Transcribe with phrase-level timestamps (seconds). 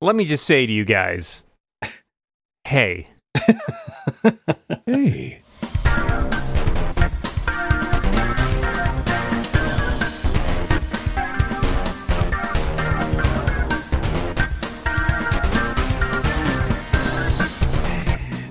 [0.00, 1.44] let me just say to you guys,
[2.64, 3.08] hey.
[4.86, 5.42] hey.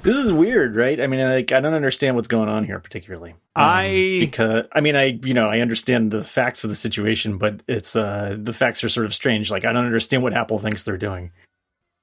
[0.06, 1.02] This is weird, right?
[1.02, 3.32] I mean, like I don't understand what's going on here particularly.
[3.32, 7.38] Um, I- because I mean, I you know I understand the facts of the situation,
[7.38, 9.50] but it's uh the facts are sort of strange.
[9.52, 11.32] Like I don't understand what Apple thinks they're doing.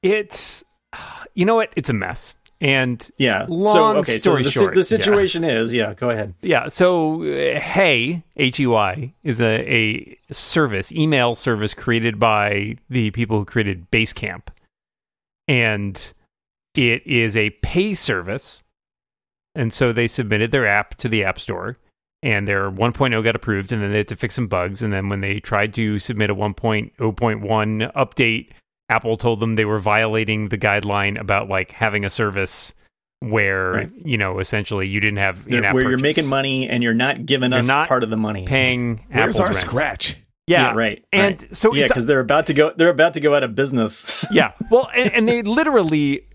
[0.03, 0.65] It's,
[1.35, 1.73] you know what?
[1.77, 2.35] It's a mess.
[2.61, 3.47] And Yeah.
[3.49, 4.85] Long so okay, story so the, short, the yeah.
[4.85, 5.95] situation is yeah.
[5.95, 6.35] Go ahead.
[6.43, 6.69] Yeah.
[6.69, 13.11] So, uh, Hey, H E Y, is a, a service, email service created by the
[13.13, 14.43] people who created Basecamp.
[15.49, 16.13] And
[16.75, 18.63] it is a pay service.
[19.55, 21.77] And so they submitted their app to the App Store,
[22.23, 24.83] and their 1.0 got approved, and then they had to fix some bugs.
[24.83, 28.49] And then when they tried to submit a 1.0.1 update,
[28.89, 32.75] Apple told them they were violating the guideline about like having a service
[33.21, 33.91] where Right.
[34.05, 37.25] you know essentially you didn't have They're- in-app where you're making money and you're not
[37.25, 38.45] giving You're us not part of the money.
[38.47, 39.57] paying Where's Apple's our rent.
[39.59, 40.17] scratch?
[40.49, 41.05] Yeah, right.
[41.13, 41.55] And right.
[41.55, 42.73] so yeah, because they're about to go.
[42.77, 44.25] They're about to go out of business.
[44.33, 44.53] yeah.
[44.73, 46.27] Well, and, and they literally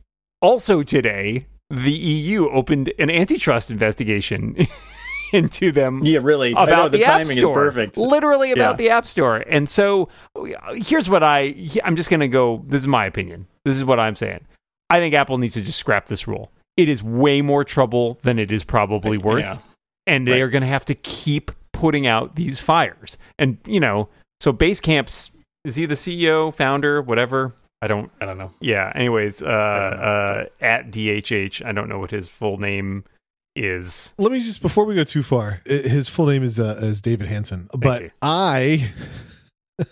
[0.41, 4.55] also today the EU opened an antitrust investigation
[5.33, 6.51] into them yeah, really.
[6.53, 7.51] About the, the, App timing Store.
[7.67, 7.97] is perfect.
[7.97, 8.77] Literally about Yeah.
[8.77, 9.37] the App Store.
[9.37, 10.07] And so
[10.73, 13.47] here's what I I'm just going to go this is my opinion.
[13.65, 14.45] This is what I'm saying.
[14.89, 16.51] I think Apple needs to just scrap this rule.
[16.77, 19.43] It is way more trouble than it is probably worth.
[19.43, 19.57] Yeah.
[20.05, 20.41] And they Right.
[20.43, 23.17] are going to have to keep putting out these fires.
[23.37, 24.07] And you know,
[24.39, 25.31] so Basecamp's
[25.65, 27.53] is he the CEO, founder, whatever?
[27.81, 28.51] I don't I don't know.
[28.59, 28.91] yeah.
[28.95, 29.51] Anyways, uh, know.
[29.51, 33.03] uh, at DHH, I don't know what his full name
[33.55, 34.13] is.
[34.17, 35.61] Let me just before we go too far.
[35.65, 38.11] His full name is uh, is David Hansson, but you.
[38.21, 38.91] I.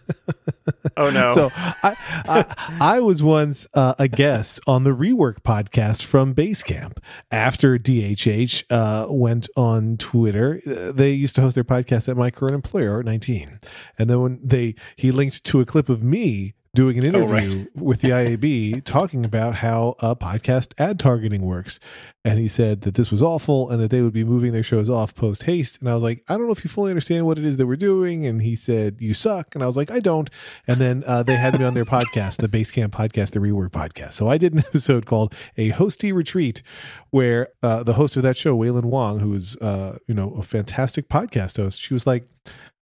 [0.98, 1.30] Oh no.
[1.34, 1.96] So I,
[2.28, 6.98] I I was once uh, a guest on the Rework podcast from Basecamp.
[7.32, 12.32] After DHH uh, went on Twitter, uh, they used to host their podcast at my
[12.32, 13.62] current employer Art19.
[14.00, 17.66] And then when they he linked to a clip of me doing an Oh, interview
[17.74, 21.80] with the IAB talking about how uh, podcast ad targeting works.
[22.24, 24.90] And he said that this was awful and that they would be moving their shows
[24.90, 25.80] off post haste.
[25.80, 27.68] And I was like, I don't know if you fully understand what it is that
[27.68, 28.26] we're doing.
[28.26, 29.54] And he said, You suck.
[29.56, 30.30] And I was like, I don't.
[30.68, 34.14] And then uh, they had me on their podcast, the Basecamp podcast, the Rework podcast.
[34.14, 36.62] So I did an episode called A Hosty Retreat,
[37.12, 40.44] where uh, the host of that show, Wailin Wong, who is, uh, you know, a
[40.44, 42.28] fantastic podcast host, she was like,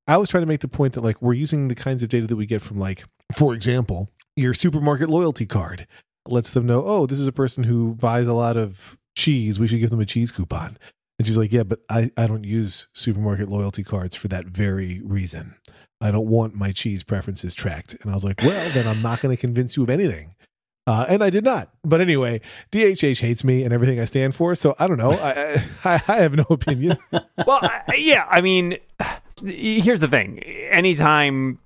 [0.08, 2.28] I was trying to make the point that like we're using the kinds of data
[2.28, 5.88] that we get from like, for example, your supermarket loyalty card
[6.28, 9.60] lets them know, oh, this is a person who buys a lot of cheese.
[9.60, 10.78] We should give them a cheese coupon.
[11.20, 15.02] And she's like, yeah, but I, I don't use supermarket loyalty cards for that very
[15.04, 15.56] reason.
[16.02, 17.96] I don't want my cheese preferences tracked.
[18.02, 20.36] And I was like, well, then I'm not going to convince you of anything.
[20.86, 21.70] Uh, and I did not.
[21.84, 24.54] But anyway, DHH hates me and everything I stand for.
[24.56, 25.12] So I don't know.
[25.12, 26.98] I, I, I have no opinion.
[27.12, 28.78] well, I, yeah, I mean,
[29.42, 30.40] here's the thing.
[30.40, 31.60] Anytime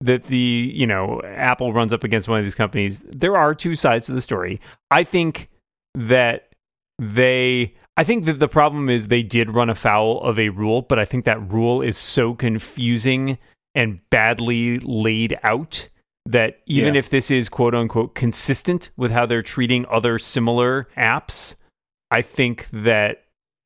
[0.00, 3.74] that the, you know, Apple runs up against one of these companies, there are two
[3.74, 4.60] sides to the story.
[4.90, 5.48] I think
[5.94, 6.48] that
[6.98, 10.98] they I think that the problem is they did run afoul of a rule, but
[10.98, 13.38] I think that rule is so confusing
[13.74, 15.88] and badly laid out
[16.26, 16.98] that even Yeah.
[16.98, 21.54] if this is quote unquote consistent with how they're treating other similar apps,
[22.10, 23.24] I think that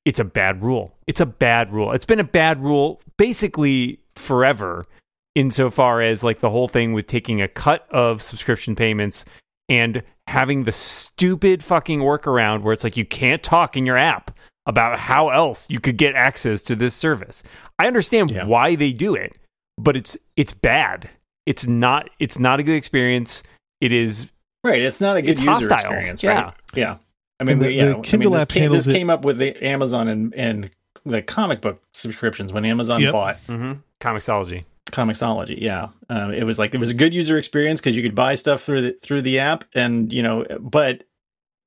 [0.09, 0.97] it's a bad rule.
[1.07, 1.93] It's a bad rule.
[1.93, 4.87] It's been a bad rule basically forever
[5.35, 9.27] insofar as like the whole thing with taking a cut of subscription payments
[9.69, 14.31] and having the stupid fucking workaround where it's like you can't talk in your app
[14.65, 17.43] about how else you could get access to this service.
[17.79, 18.47] I understand Yeah.
[18.47, 19.37] why they do it,
[19.77, 21.11] but it's it's bad.
[21.45, 23.43] It's not it's not a good experience.
[23.83, 24.27] It is
[24.65, 24.81] Right.
[24.83, 25.77] It's not a good user hostile.
[25.77, 26.41] experience, Yeah.
[26.41, 26.55] right?
[26.75, 26.97] Yeah.
[27.41, 28.95] I mean, And the- we- yeah, the I mean, Kindle this app came, handles this
[28.95, 30.71] it- came up with the Amazon and, and
[31.05, 33.13] the comic book subscriptions when Amazon Yep.
[33.13, 33.73] bought mm-hmm.
[34.01, 34.65] Comixology.
[34.91, 35.61] Comixology.
[35.61, 38.35] Yeah, um, it was like it was a good user experience because you could buy
[38.35, 41.05] stuff through the through the app, and you know, but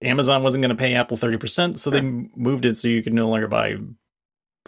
[0.01, 3.13] Amazon wasn't going to pay Apple thirty percent, so they moved it so you could
[3.13, 3.75] no longer buy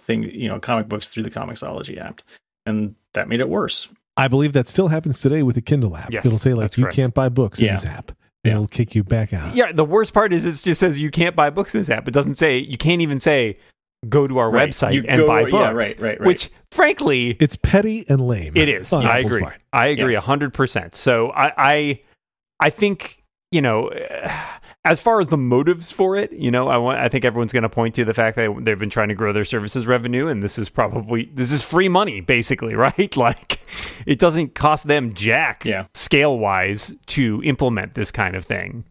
[0.01, 2.21] thing you know comic books through the Comixology app,
[2.67, 3.89] and that made it worse.
[4.17, 6.11] I believe that still happens today with the Kindle app.
[6.11, 6.95] Yes, It'll say like you correct.
[6.95, 8.11] can't buy books in this app.
[8.43, 8.51] Yeah.
[8.53, 9.55] It'll kick you back out.
[9.55, 12.07] Yeah, the worst part is it just says you can't buy books in this app.
[12.07, 13.57] It doesn't say you can't even say
[14.09, 14.69] go to our Right.
[14.69, 15.73] website You and go- buy yeah, books.
[15.93, 16.27] right, right, right.
[16.27, 18.51] Which frankly It's petty and lame.
[18.57, 18.91] It is.
[18.93, 19.41] on I agree.
[19.43, 19.61] part.
[19.71, 20.23] I agree a Yes.
[20.25, 20.93] hundred percent.
[20.93, 22.01] So I, I,
[22.59, 23.91] I think you know,
[24.85, 27.63] as far as the motives for it, you know, I want I think everyone's going
[27.63, 30.43] to point to the fact that they've been trying to grow their services revenue and
[30.43, 33.15] this is probably this is free money basically, right?
[33.15, 33.59] Like
[34.05, 35.85] it doesn't cost them jack Yeah.
[35.93, 38.83] scale wise to implement this kind of thing.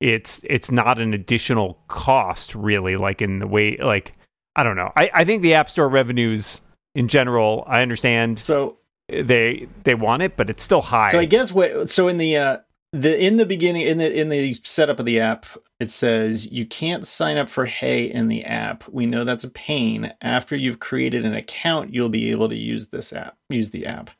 [0.00, 4.12] It's it's not an additional cost really like in the way like
[4.56, 4.92] I don't know.
[4.96, 6.60] I, I think the App Store revenues
[6.94, 8.76] in general, I understand So
[9.08, 11.08] they they want it, but it's still high.
[11.08, 12.56] So I guess what so in the uh
[12.92, 15.46] the in the beginning in the in the setup of the app
[15.80, 18.86] it says you can't sign up for Hey in the app.
[18.88, 20.12] We know that's a pain.
[20.20, 24.10] After you've created an account, you'll be able to use this app, use the app,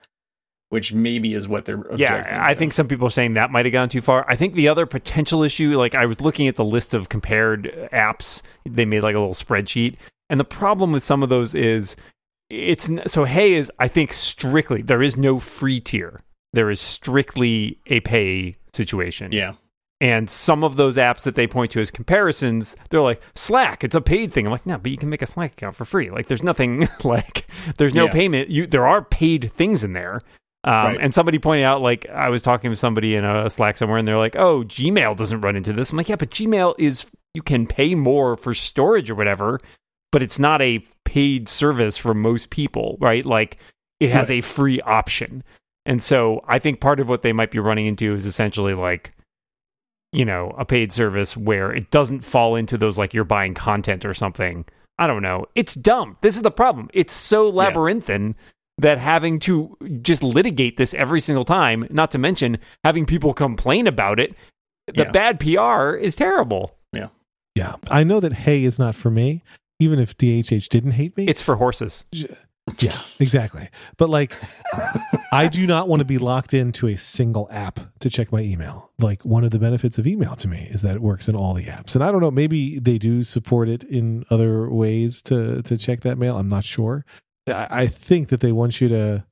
[0.71, 2.59] which maybe is what they're yeah, I to.
[2.59, 4.25] think some people are saying that might have gone too far.
[4.27, 7.91] I think the other potential issue, like I was looking at the list of compared
[7.93, 9.97] apps, they made like a little spreadsheet,
[10.31, 11.95] and the problem with some of those is
[12.49, 16.21] it's so Hey is I think strictly there is no free tier.
[16.53, 19.33] There is strictly a pay situation.
[19.33, 19.55] yeah.
[20.03, 23.85] And some of those apps that they point to as comparisons, they're like Slack.
[23.85, 24.47] It's a paid thing.
[24.47, 26.11] I'm like, no, but you can make a Slack account for free.
[26.11, 28.11] Like, there's nothing like there's no Yeah.
[28.13, 28.49] payment.
[28.49, 30.23] You there are paid things in there.
[30.65, 30.97] Um, Right.
[31.01, 34.09] And somebody pointed out, like, I was talking to somebody in a Slack somewhere, and
[34.09, 37.05] they're like, "Oh, Gmail doesn't run into this." I'm like, "Yeah, but Gmail is
[37.35, 39.61] you can pay more for storage or whatever,
[40.13, 43.25] but it's not a paid service for most people, right?
[43.27, 43.59] Like,
[44.01, 45.43] it has a free option."
[45.87, 49.15] And so I think part of what they might be running into is essentially like,
[50.13, 54.05] you know, a paid service where it doesn't fall into those like you're buying content
[54.05, 54.65] or something.
[54.99, 55.47] I don't know.
[55.55, 56.19] It's dumb.
[56.21, 56.91] This is the problem.
[56.93, 58.35] It's so labyrinthine
[58.79, 63.87] that having to just litigate this every single time, not to mention having people complain
[63.87, 64.35] about it,
[64.87, 65.11] the Yeah.
[65.11, 66.77] bad PR is terrible.
[66.95, 67.09] Yeah.
[67.55, 67.77] Yeah.
[67.91, 69.43] I know that Hey is not for me,
[69.79, 71.27] even if DHH didn't hate me.
[71.27, 72.05] It's for horses.
[72.81, 73.69] yeah, exactly.
[73.97, 74.37] But like,
[75.33, 78.91] I do not want to be locked into a single app to check my email.
[78.99, 81.55] Like, one of the benefits of email to me is that it works in all
[81.55, 81.95] the apps.
[81.95, 86.01] And I don't know, maybe they do support it in other ways to to check
[86.01, 86.37] that mail.
[86.37, 87.05] I'm not sure.
[87.49, 89.25] I, I think that they want you to.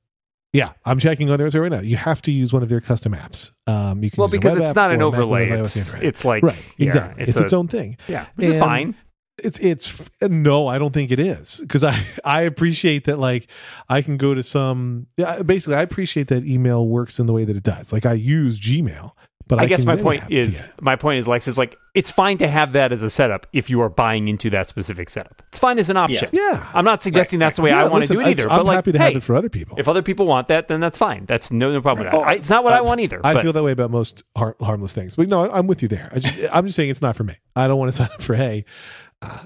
[0.51, 1.81] Yeah, I'm checking on their website right now.
[1.81, 3.51] You have to use one of their custom apps.
[3.67, 5.47] Um, you can Well, use because it's not an overlay.
[5.47, 7.23] It's, it's like right, yeah, exactly.
[7.25, 7.97] It's, a- its own thing.
[8.07, 8.95] yeah, which is fine.
[9.43, 13.47] It's it's no i don't think it is because i i appreciate that like
[13.89, 15.07] i can go to some
[15.45, 18.59] basically i appreciate that email works in the way that it does like i use
[18.59, 19.11] gmail
[19.47, 22.11] but i, I guess my point is get my point is Lex is like it's
[22.11, 25.41] fine to have that as a setup if you are buying into that specific setup.
[25.47, 26.29] It's fine as an option.
[26.31, 28.51] yeah I'm not suggesting that's the way Yeah, I want to do it it's- either.
[28.51, 30.49] i'm but like, happy to hey, have it for other people if other people want
[30.49, 31.25] that, then that's fine.
[31.25, 32.17] That's no no problem with that.
[32.19, 33.19] Oh, I, it's not what I I- want either.
[33.25, 35.87] I but feel that way about most har- harmless things, but no, I'm with you
[35.87, 36.11] there.
[36.13, 37.35] I just, I'm just saying it's not for me.
[37.55, 38.65] I don't want to sign up for Hey,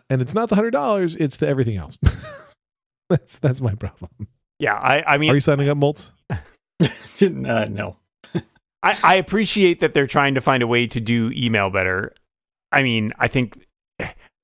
[0.09, 1.97] and it's not the hundred dollars; it's the everything else.
[3.09, 4.11] that's that's my problem.
[4.59, 6.11] yeah, I, I mean, Are you signing up, Moltz?
[6.29, 7.97] uh, no.
[8.83, 12.13] I, I appreciate that they're trying to find a way to do email better.
[12.71, 13.65] I mean, I think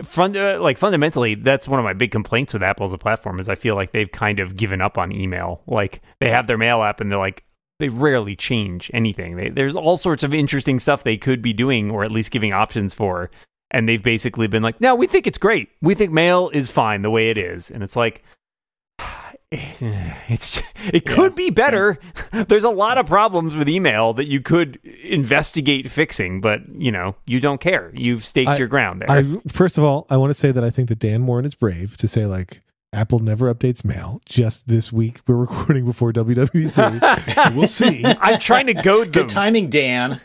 [0.01, 3.39] fund, uh, like fundamentally, that's one of my big complaints with Apple as a platform
[3.39, 5.61] is I feel like they've kind of given up on email.
[5.67, 7.43] Like they have their mail app and they're like
[7.79, 9.35] they rarely change anything.
[9.35, 12.53] They, there's all sorts of interesting stuff they could be doing or at least giving
[12.53, 13.31] options for.
[13.71, 15.69] And they've basically been like, no, we think it's great.
[15.81, 17.69] We think mail is fine the way it is.
[17.69, 18.23] And it's like,
[19.51, 20.61] it's
[20.93, 21.99] it could be better.
[22.47, 27.15] There's a lot of problems with email that you could investigate fixing, but you know
[27.25, 27.91] you don't care.
[27.93, 29.11] You've staked I- your ground there.
[29.11, 31.55] I first of all, I want to say that I think that Dan Moren is
[31.55, 32.61] brave to say like
[32.91, 34.21] Apple never updates mail.
[34.25, 38.03] Just this week, we're recording before WWDC, so we'll see.
[38.05, 39.23] I'm trying to goad them.
[39.23, 40.19] Good timing, Dan.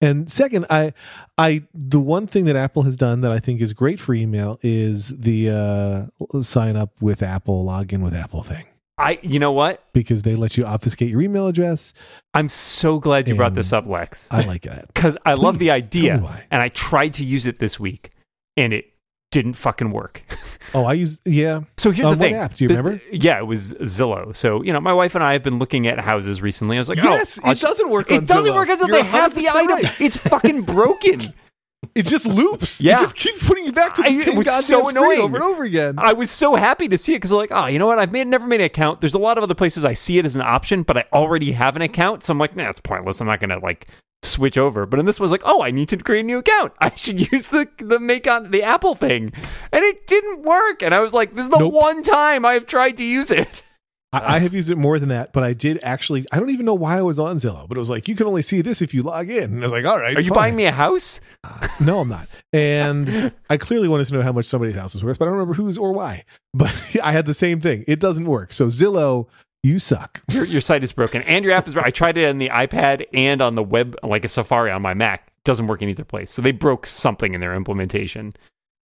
[0.00, 0.94] And second, I,
[1.36, 4.58] I, the one thing that Apple has done that I think is great for email
[4.62, 8.64] is the uh, sign up with Apple, log in with Apple thing
[9.00, 9.82] I, you know what?
[9.94, 11.92] because they let you obfuscate your email address.
[12.34, 14.88] I'm so glad you brought this up, Lex, I like that.
[14.88, 16.44] because I love the idea, tell me why.
[16.50, 18.10] and I tried to use it this week,
[18.56, 18.89] and it
[19.30, 20.22] didn't fucking work.
[20.72, 21.62] Oh, I use yeah.
[21.78, 22.34] So here's On the what thing.
[22.36, 22.54] app?
[22.54, 23.02] Do you This- remember?
[23.10, 24.36] Yeah, it was Zillow.
[24.36, 26.76] So you know, my wife and I have been looking at houses recently.
[26.76, 28.54] I was like, Yes, oh, I'll it doesn't work on It doesn't Zillow.
[28.54, 29.68] work until You're they have the item.
[29.82, 30.00] right.
[30.00, 31.18] It's fucking broken.
[31.94, 32.80] It just loops.
[32.82, 32.94] Yeah.
[32.96, 35.20] It just keeps putting you back to the I- same goddamn so screen annoying.
[35.20, 35.94] over and over again.
[35.98, 37.98] I was so happy to see it because, like, oh, you know what?
[37.98, 39.00] I've made never made an account.
[39.00, 41.52] There's a lot of other places I see it as an option, but I already
[41.52, 43.20] have an account, so I'm like, nah, it's pointless.
[43.20, 43.86] I'm not gonna like
[44.22, 44.84] switch over.
[44.84, 46.74] But in this was like, oh, I need to create a new account.
[46.80, 49.32] I should use the the make on the Apple thing,
[49.72, 50.82] and it didn't work.
[50.82, 51.72] And I was like, this is the Nope.
[51.72, 53.62] one time I've tried to use it.
[54.12, 56.26] I, I have used it more than that, but I did actually.
[56.32, 58.26] I don't even know why I was on Zillow, but it was like you can
[58.26, 59.44] only see this if you log in.
[59.44, 60.34] And I was like, all right, Are you fine.
[60.36, 61.20] buying me a house?
[61.80, 62.28] No, I'm not.
[62.52, 65.38] And I clearly wanted to know how much somebody's house was worth, but I don't
[65.38, 66.24] remember whose or why.
[66.54, 67.84] But I had the same thing.
[67.86, 68.52] It doesn't work.
[68.52, 69.28] So Zillow,
[69.62, 70.20] you suck.
[70.30, 71.76] Your, your site is broken and your app is.
[71.76, 74.92] I tried it on the iPad and on the web, like a Safari on my
[74.94, 75.30] Mac.
[75.44, 76.30] doesn't work in either place.
[76.32, 78.32] So they broke something in their implementation.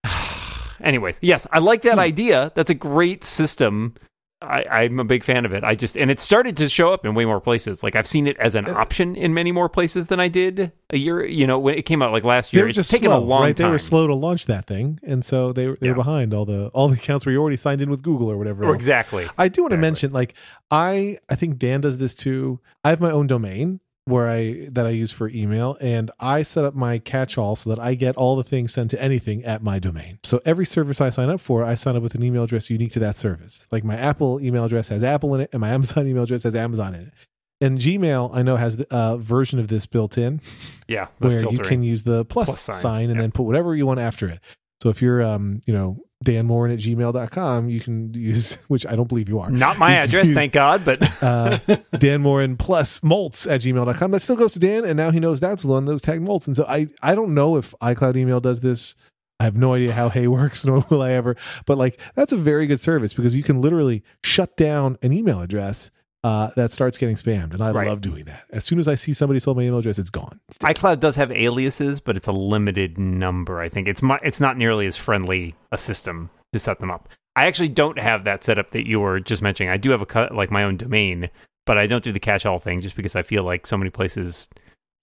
[0.80, 1.98] Anyways, yes, I like that Hmm.
[2.00, 2.52] idea.
[2.54, 3.94] That's a great system.
[4.42, 5.64] I, I'm a big fan of it.
[5.64, 7.82] I just and it started to show up in way more places.
[7.82, 10.72] Like I've seen it as Uh, an option in many more places than I did
[10.90, 11.24] a year.
[11.24, 13.18] You know, when it came out like last year, They were it's just taken slow,
[13.18, 13.56] a long right?
[13.56, 13.68] time.
[13.68, 15.92] They were slow to launch that thing, and so they were they Yeah.
[15.92, 18.36] were behind all the all the accounts where you already signed in with Google or
[18.36, 18.64] whatever.
[18.66, 19.26] Or exactly.
[19.38, 20.34] I do want to mention, like
[20.70, 22.60] I I think Dan does this too.
[22.84, 26.64] I have my own domain where I that I use for email, and I set
[26.64, 29.78] up my catch-all so that I get all the things sent to anything at my
[29.78, 30.20] domain.
[30.22, 32.92] So every service I sign up for, I sign up with an email address unique
[32.92, 33.66] to that service.
[33.72, 36.54] Like my Apple email address has Apple in it, and my Amazon email address has
[36.54, 37.12] Amazon in it.
[37.60, 40.40] And Gmail, I know has the uh, version of this built in
[40.88, 41.08] Yeah.
[41.18, 43.22] where you can use the plus, Plus sign, sign, and yeah.
[43.22, 44.40] then put whatever you want after it.
[44.82, 48.96] So if you're, um, you know, Dan Moren at gmail.com, you can use, which I
[48.96, 51.56] don't believe you are, Not my address, use- thank God, but uh,
[51.98, 54.10] Dan Moren plus Moltz at gmail.com.
[54.10, 56.26] That still goes to Dan, and now he knows that's the one that was tagged
[56.26, 56.46] Moltz.
[56.46, 58.94] And so I, I don't know if iCloud email does this.
[59.38, 61.36] I have no idea how Hey works, nor will I ever.
[61.66, 65.40] But like, that's a very good service because you can literally shut down an email
[65.42, 65.90] address
[66.26, 67.52] uh, that starts getting spammed.
[67.52, 67.86] And I Right.
[67.86, 68.44] love doing that.
[68.50, 70.40] As soon as I see somebody sold my email address, it's gone.
[70.60, 73.60] iCloud does have aliases, but it's a limited number.
[73.60, 77.08] I think it's it's not nearly as friendly a system to set them up.
[77.36, 79.70] I actually don't have that setup that you were just mentioning.
[79.70, 81.28] I do have a cut like my own domain,
[81.66, 84.48] but I don't do the catch-all thing just because I feel like so many places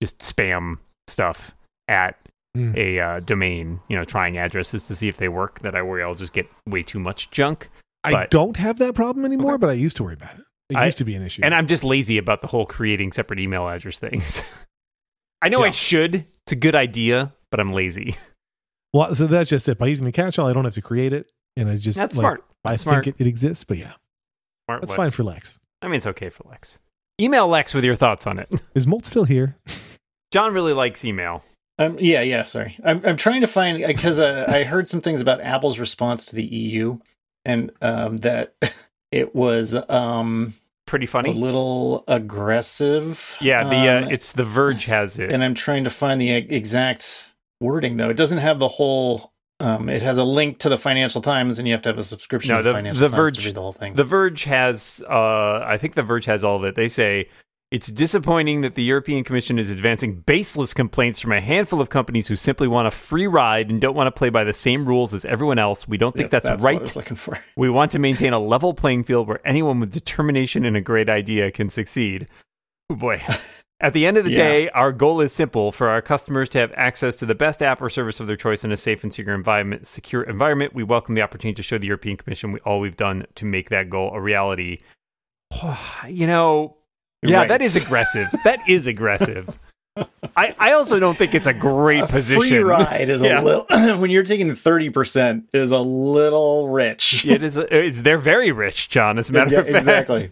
[0.02, 0.78] just spam
[1.08, 1.56] stuff
[1.88, 2.18] at
[2.56, 2.78] Mm.
[2.78, 5.60] a uh, domain, you know, trying addresses to see if they work.
[5.62, 7.70] That I worry I'll just get way too much junk.
[8.04, 9.62] I But- don't have that problem anymore, Okay.
[9.62, 10.44] but I used to worry about it.
[10.74, 11.42] It I- used to be an issue.
[11.44, 14.44] And I'm just lazy about the whole creating separate email address things.
[15.42, 16.16] I know I should.
[16.44, 18.16] It's a good idea, but I'm lazy.
[18.94, 19.78] well, so that's just it.
[19.78, 22.22] By using the catch-all, I don't have to create it, and I just That's like,
[22.22, 22.46] smart.
[22.64, 23.04] I smart.
[23.06, 23.94] think it, it exists, but yeah,
[24.68, 24.98] Smart that's Lex.
[24.98, 25.58] fine for Lex.
[25.82, 26.80] I mean, it's okay for Lex.
[27.20, 28.50] Email Lex with your thoughts on it.
[28.76, 29.58] Is Molt still here?
[30.32, 31.44] John really likes email.
[31.78, 32.44] Um, yeah, yeah.
[32.46, 36.28] Sorry, I'm I'm trying to find because uh, I heard some things about Apple's response
[36.28, 37.00] to the EU,
[37.44, 38.56] and um, that
[39.12, 40.54] it was um,
[40.94, 41.32] Pretty funny.
[41.32, 43.36] a little aggressive.
[43.42, 45.32] Yeah, the uh, Um, it's the Verge has it.
[45.32, 48.12] and I'm trying to find the exact wording though.
[48.12, 49.34] It doesn't have the whole.
[49.60, 52.04] Um, it has a link to the Financial Times, and you have to have a
[52.04, 53.94] subscription No, to the- Financial the Times Verge- to read the whole thing.
[53.96, 56.76] The Verge has, uh, I think The Verge has all of it.
[56.76, 57.28] They say
[57.74, 62.28] it's disappointing that the European Commission is advancing baseless complaints from a handful of companies
[62.28, 65.12] who simply want a free ride and don't want to play by the same rules
[65.12, 65.88] as everyone else.
[65.88, 66.96] We don't think Yes, that's, what I right.
[66.96, 67.40] looking for.
[67.58, 71.10] We want to maintain a level playing field where anyone with determination and a great
[71.10, 72.28] idea can succeed.
[72.92, 73.24] Oh boy.
[73.80, 74.38] At the end of the Yeah.
[74.38, 77.82] day, our goal is simple for our customers to have access to the best app
[77.82, 79.88] or service of their choice in a safe and secure environment.
[79.88, 80.76] Secure environment.
[80.76, 83.70] We welcome the opportunity to show the European Commission we, all we've done to make
[83.72, 84.78] that goal a reality.
[86.08, 86.78] You know,
[87.24, 87.48] yeah, Right.
[87.50, 88.28] that is aggressive.
[88.44, 89.58] that is aggressive.
[90.36, 92.42] I, I also don't think it's a great a position.
[92.42, 93.40] free ride is Yeah.
[93.40, 93.66] a little
[94.00, 97.24] when you're taking thirty percent is a little rich.
[97.28, 97.60] It is.
[97.60, 99.20] Uh, it's, they're very rich, John.
[99.20, 100.32] As a matter Yeah, of fact, exactly.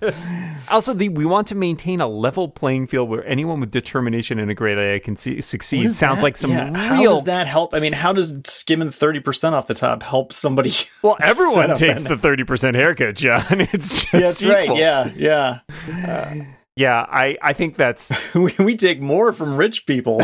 [0.71, 4.50] also, the we want to maintain a level playing field where anyone with determination and
[4.50, 5.91] a great idea can see, succeed.
[5.91, 7.75] Sounds that- like some yeah, How does that help?
[7.75, 10.71] I mean, how does skimming thirty percent off the top help somebody?
[11.03, 13.43] well, everyone takes the thirty percent haircut, John.
[13.51, 14.63] It's just Yeah, that's right.
[14.63, 14.79] equal.
[14.79, 15.60] Yeah, yeah.
[16.07, 16.36] Uh,
[16.75, 17.06] yeah.
[17.10, 20.20] I I think that's we, we take more from rich people.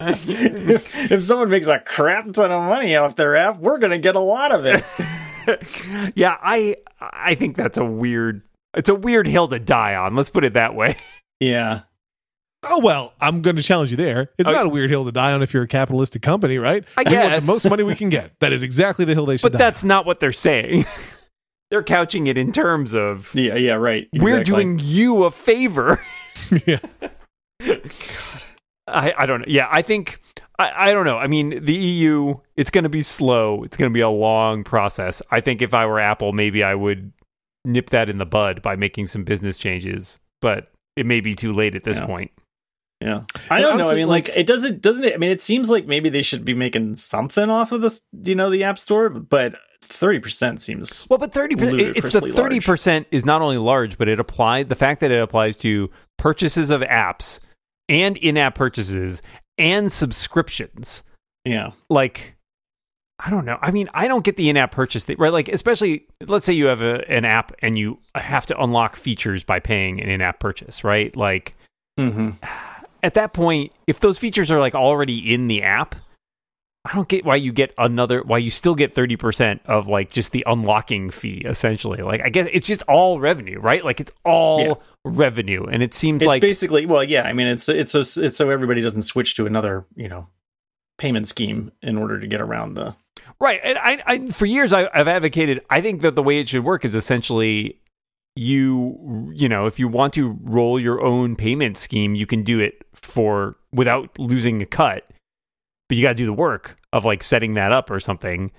[0.00, 3.98] if, if someone makes a crap ton of money off their app, we're going to
[3.98, 4.84] get a lot of it.
[6.16, 6.36] yeah.
[6.42, 8.42] I I think that's a weird.
[8.74, 10.14] It's a weird hill to die on.
[10.14, 10.96] Let's put it that way.
[11.40, 11.82] Yeah.
[12.64, 14.30] Oh well, I'm going to challenge you there.
[14.36, 14.52] It's Oh.
[14.52, 16.84] not a weird hill to die on if you're a capitalistic company, right?
[16.96, 17.46] I We want guess.
[17.46, 18.32] the most money we can get.
[18.40, 19.52] That is exactly the hill they should.
[19.52, 20.84] But die that's not what they're saying.
[21.70, 24.08] They're couching it in terms of Yeah, yeah, right.
[24.14, 26.02] we're doing you a favor.
[26.66, 26.78] yeah.
[28.86, 29.46] I, I don't know.
[29.48, 30.20] Yeah, I think
[30.58, 31.18] I, I don't know.
[31.18, 33.62] I mean, the EU, it's going to be slow.
[33.64, 35.20] It's going to be a long process.
[35.30, 37.12] I think if I were Apple, maybe I would
[37.64, 40.18] nip that in the bud by making some business changes.
[40.40, 42.06] But it may be too late at this Yeah.
[42.06, 42.30] point.
[43.00, 43.22] Yeah.
[43.48, 43.88] I don't know.
[43.88, 45.14] I mean, like, it doesn't, doesn't it?
[45.14, 48.34] I mean, it seems like maybe they should be making something off of this, you
[48.34, 51.06] know, the App Store, but 30% seems.
[51.08, 51.96] Well, but thirty percent.
[51.96, 54.66] It's the thirty percent is not only large, but it applies.
[54.66, 57.38] The fact that it applies to purchases of apps
[57.88, 59.22] and in-app purchases
[59.56, 61.04] and subscriptions.
[61.44, 61.70] Yeah.
[61.88, 62.36] like
[63.20, 63.58] I don't know.
[63.62, 65.32] I mean, I don't get the in-app purchase thing, right?
[65.32, 69.44] Like, especially let's say you have a, an app and you have to unlock features
[69.44, 71.14] by paying an in-app purchase, right?
[71.16, 71.54] Like
[71.98, 72.30] Mm-hmm.
[73.02, 75.94] at that point, if those features are like already in the app,
[76.84, 80.32] I don't get why you get another why you still get 30% of like just
[80.32, 82.02] the unlocking fee essentially.
[82.02, 83.84] Like I guess it's just all revenue, right?
[83.84, 84.74] Like it's all Yeah.
[85.04, 87.22] revenue and it seems It's like basically well, yeah.
[87.22, 90.28] I mean, it's it's so it's so everybody doesn't switch to another you know
[90.96, 92.96] payment scheme in order to get around the.
[93.40, 93.60] Right.
[93.62, 95.60] And I, I for years I, I've advocated.
[95.68, 97.78] I think that the way it should work is essentially
[98.38, 102.60] you you know if you want to roll your own payment scheme, you can do
[102.60, 105.04] it for without losing a cut,
[105.88, 108.50] but you got to do the work of like setting that up or something.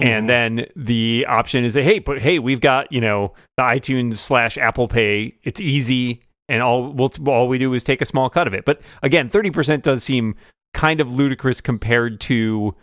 [0.00, 0.06] Mhm.
[0.06, 4.58] And then the option is, hey, but hey, we've got you know the iTunes slash
[4.58, 5.34] Apple Pay.
[5.44, 8.64] It's easy, and all we'll, all we do is take a small cut of it.
[8.64, 10.34] But again, thirty percent does seem
[10.74, 12.74] kind of ludicrous compared to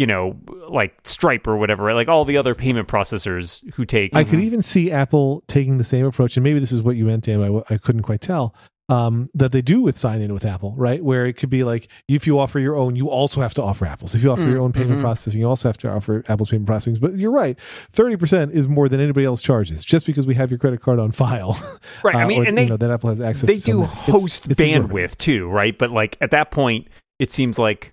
[0.00, 0.36] you know
[0.68, 1.94] like Stripe or whatever, right?
[1.94, 4.16] Like all the other payment processors who take.
[4.16, 7.04] I could even see Apple taking the same approach, and maybe this is what you
[7.04, 7.42] meant, Dan.
[7.42, 8.54] I, I couldn't quite tell.
[8.88, 11.00] Um, that they do with sign in with Apple, right?
[11.04, 13.86] Where it could be like if you offer your own, you also have to offer
[13.86, 14.16] Apple's.
[14.16, 15.02] If you offer Mm, your own payment mhm.
[15.02, 16.98] processing, you also have to offer Apple's payment processing.
[17.00, 17.56] But you're right,
[17.92, 20.98] thirty percent is more than anybody else charges, just because we have your credit card
[20.98, 21.52] on file.
[22.02, 22.16] right.
[22.16, 23.46] I Uh, mean, or, and they you know that Apple has access.
[23.46, 23.92] they to do of it.
[23.92, 24.90] It's- host it's exorbitant.
[24.92, 25.76] bandwidth too, right?
[25.78, 26.88] But like at that point,
[27.20, 27.92] it seems like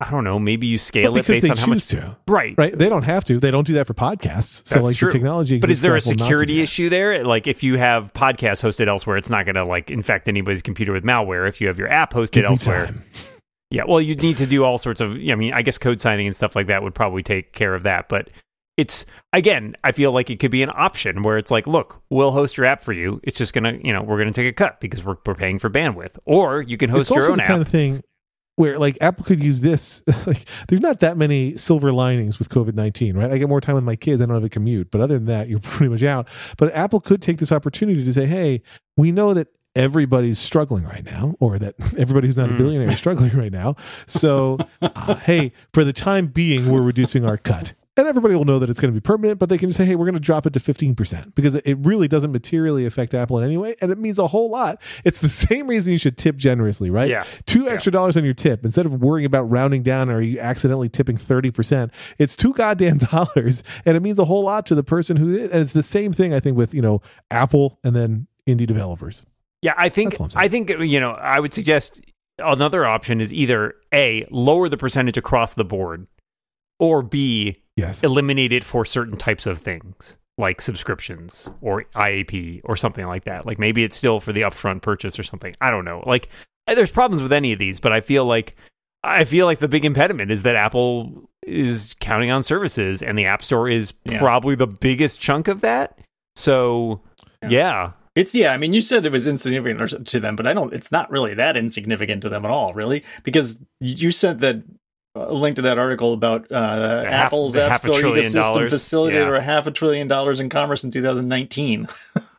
[0.00, 0.38] I don't know.
[0.38, 1.86] Maybe you scale it based on how much.
[1.88, 2.54] to, Right.
[2.58, 2.76] right?
[2.76, 3.38] They don't have to.
[3.38, 4.66] They don't do that for podcasts.
[4.66, 5.08] So That's like true.
[5.08, 5.58] the technology.
[5.58, 7.24] But is there a for Apple not to security issue there?
[7.24, 10.92] Like if you have podcasts hosted elsewhere, it's not going to like infect anybody's computer
[10.92, 11.48] with malware.
[11.48, 12.92] If you have your app hosted Give elsewhere,
[13.70, 13.84] yeah.
[13.86, 15.12] Well, you'd need to do all sorts of.
[15.16, 17.84] I mean, I guess code signing and stuff like that would probably take care of
[17.84, 18.08] that.
[18.08, 18.30] But
[18.76, 22.32] it's again, I feel like it could be an option where it's like, look, we'll
[22.32, 23.20] host your app for you.
[23.22, 25.70] It's just gonna, you know, we're gonna take a cut because we're we're paying for
[25.70, 27.48] bandwidth, or you can host it's your own the app.
[27.48, 28.02] kind of thing
[28.56, 30.02] where like Apple could use this.
[30.26, 33.30] like, there's not that many silver linings with COVID nineteen, right?
[33.30, 34.20] I get more time with my kids.
[34.22, 36.28] I don't have a commute, but other than that, you're pretty much out.
[36.58, 38.62] But Apple could take this opportunity to say, "Hey,
[38.96, 42.58] we know that." Everybody's struggling right now, or that everybody who's not a Mm.
[42.58, 43.74] billionaire is struggling right now.
[44.06, 47.72] So, uh, hey, for the time being, we're reducing our cut.
[47.96, 49.94] And everybody will know that it's going to be permanent, but they can say, hey,
[49.94, 53.44] we're going to drop it to 15% because it really doesn't materially affect Apple in
[53.44, 53.76] any way.
[53.80, 54.82] And it means a whole lot.
[55.04, 57.08] It's the same reason you should tip generously, right?
[57.08, 57.24] Yeah.
[57.46, 60.88] two extra dollars on your tip instead of worrying about rounding down or you accidentally
[60.88, 65.16] tipping 30% it's two goddamn dollars and it means a whole lot to the person
[65.16, 68.66] who and it's the same thing i think with you know apple and then indie
[68.66, 69.24] developers
[69.62, 70.44] Yeah, I think That's what I'm saying.
[70.44, 72.00] I think you know I would suggest
[72.38, 76.06] another option is either a lower the percentage across the board,
[76.78, 82.74] or b yes eliminate it for certain types of things like subscriptions or IAP or
[82.76, 83.46] something like that.
[83.46, 85.54] Like maybe it's still for the upfront purchase or something.
[85.60, 86.02] I don't know.
[86.06, 86.28] Like
[86.66, 88.56] there's problems with any of these, but I feel like
[89.04, 93.26] I feel like the big impediment is that Apple is counting on services and the
[93.26, 94.18] App Store is Yeah.
[94.18, 95.98] probably the biggest chunk of that.
[96.34, 97.00] So
[97.42, 97.48] Yeah.
[97.50, 97.90] yeah.
[98.16, 98.52] It's yeah.
[98.52, 100.72] I mean, you said it was insignificant to them, but I don't.
[100.72, 104.62] It's not really that insignificant to them at all, really, because you said that
[105.16, 108.70] a link to that article about uh, half- Apple's App Store ecosystem dollars.
[108.70, 109.36] facilitated Yeah.
[109.36, 111.86] a half a trillion dollars in commerce in 2019.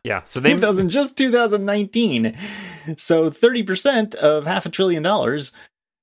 [0.04, 0.22] Yeah.
[0.24, 2.36] So they 2000 just 2019.
[2.96, 5.52] So 30 percent of half a trillion dollars,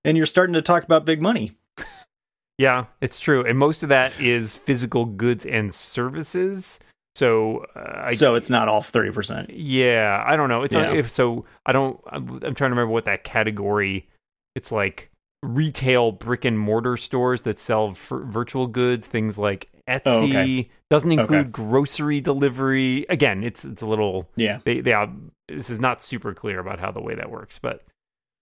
[0.03, 1.51] and you're starting to talk about big money.
[2.59, 6.79] Yeah, it's true, and most of that is physical goods and services.
[7.15, 9.49] So, uh, I, so it's not all 30 percent.
[9.51, 10.61] yeah, I don't know.
[10.63, 10.85] It's Yeah.
[10.87, 11.45] not, if so.
[11.65, 11.99] I don't.
[12.07, 14.07] I'm, I'm trying to remember what that category.
[14.55, 15.09] It's like
[15.43, 20.01] retail brick and mortar stores that sell f- virtual goods, things like Etsy.
[20.05, 20.69] Oh, okay.
[20.89, 21.49] Doesn't include Okay.
[21.49, 23.05] grocery delivery.
[23.09, 24.29] Again, it's it's a little.
[24.35, 24.59] Yeah.
[24.63, 25.09] They they are,
[25.49, 27.83] this is not super clear about how the way that works, but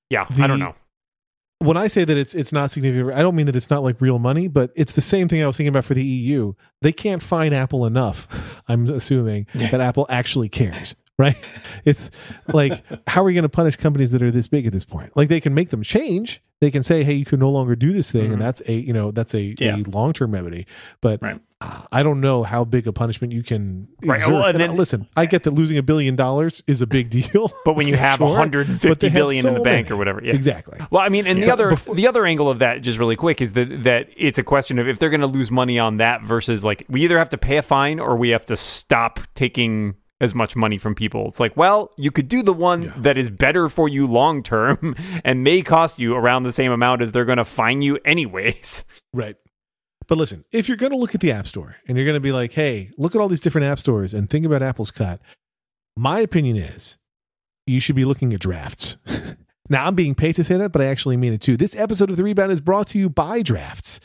[0.09, 0.75] yeah, I don't know.
[1.59, 4.01] when i say that it's it's not significant i don't mean that it's not like
[4.01, 6.91] real money but it's the same thing i was thinking about for the eu they
[6.91, 8.27] can't fine apple enough
[8.67, 11.37] i'm assuming that apple actually cares right
[11.85, 12.09] it's
[12.47, 15.15] like how are we going to punish companies that are this big at this point
[15.15, 17.91] like they can make them change they can say hey you can no longer do
[17.93, 18.33] this thing Mhm.
[18.33, 19.77] and that's a you know that's a, Yeah.
[19.77, 20.65] a long-term remedy
[21.01, 21.39] but Right.
[21.61, 24.33] uh, i don't know how big a punishment you can Right, exert.
[24.33, 27.09] well, and And, then- listen i get that losing a billion dollars is a big
[27.09, 29.95] deal But when you have Sure, 150 but have billion in the bank many.
[29.95, 30.33] or whatever, yeah.
[30.33, 33.15] exactly Well, I mean, and the other Before- the other angle of that, just really
[33.15, 35.97] quick, is that that it's a question of if they're going to lose money on
[35.97, 39.19] that versus like we either have to pay a fine or we have to stop
[39.35, 41.27] taking as much money from people.
[41.27, 42.93] It's like, well, you could do the one Yeah.
[42.97, 47.01] that is better for you long term and may cost you around the same amount
[47.01, 48.85] as they're going to fine you anyways.
[49.13, 49.35] Right.
[50.07, 52.19] But listen, if you're going to look at the App Store and you're going to
[52.21, 55.21] be like, hey, look at all these different App Stores and think about Apple's cut,
[55.97, 56.97] my opinion is
[57.67, 58.97] you should be looking at drafts.
[59.69, 61.57] now, I'm being paid to say that, but I actually mean it too.
[61.57, 63.99] This episode of The Rebound is brought to you by Drafts.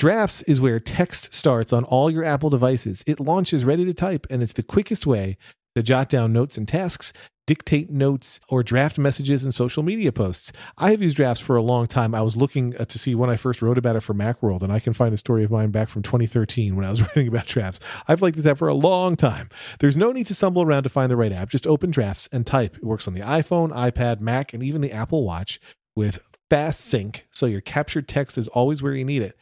[0.00, 3.04] Drafts is where text starts on all your Apple devices.
[3.06, 5.36] It launches ready to type, and it's the quickest way
[5.76, 7.12] to jot down notes and tasks.
[7.46, 10.52] dictate notes, or draft messages and social media posts.
[10.78, 12.14] I have used drafts for a long time.
[12.14, 14.72] I was looking uh, to see when I first wrote about it for Macworld, and
[14.72, 17.44] I can find a story of mine back from 2013 when I was writing about
[17.44, 17.80] drafts.
[18.08, 19.50] I've liked this app for a long time.
[19.80, 21.50] There's no need to stumble around to find the right app.
[21.50, 22.74] Just open drafts and type.
[22.76, 25.60] It works on the iPhone, iPad, Mac, and even the Apple Watch
[25.94, 29.36] with fast sync, so your captured text is always where you need it.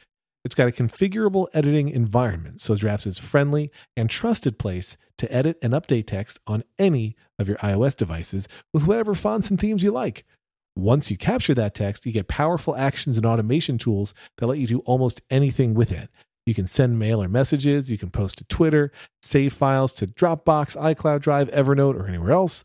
[0.44, 5.32] It's got a configurable editing environment, so Drafts is a friendly and trusted place to
[5.32, 9.82] edit and update text on any of your iOS devices with whatever fonts and themes
[9.82, 10.24] you like.
[10.76, 14.66] Once you capture that text, you get powerful actions and automation tools that let you
[14.66, 16.08] do almost anything with it.
[16.46, 20.76] You can send mail or messages, you can post to Twitter, save files to Dropbox,
[20.76, 22.62] iCloud Drive, Evernote, or anywhere else.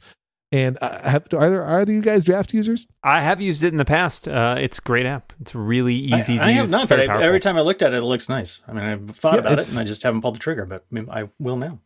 [0.53, 2.85] And uh, have, are there are there you guys draft users?
[3.03, 4.27] I have used it in the past.
[4.27, 5.33] Uh, it's a great app.
[5.41, 6.57] It's really easy I, to I use.
[6.57, 8.61] have not, It's but I, every time I looked at it, it looks nice.
[8.67, 10.85] I mean, I've thought Yeah, about it and I just haven't pulled the trigger, but
[10.91, 11.79] I, mean, I will now.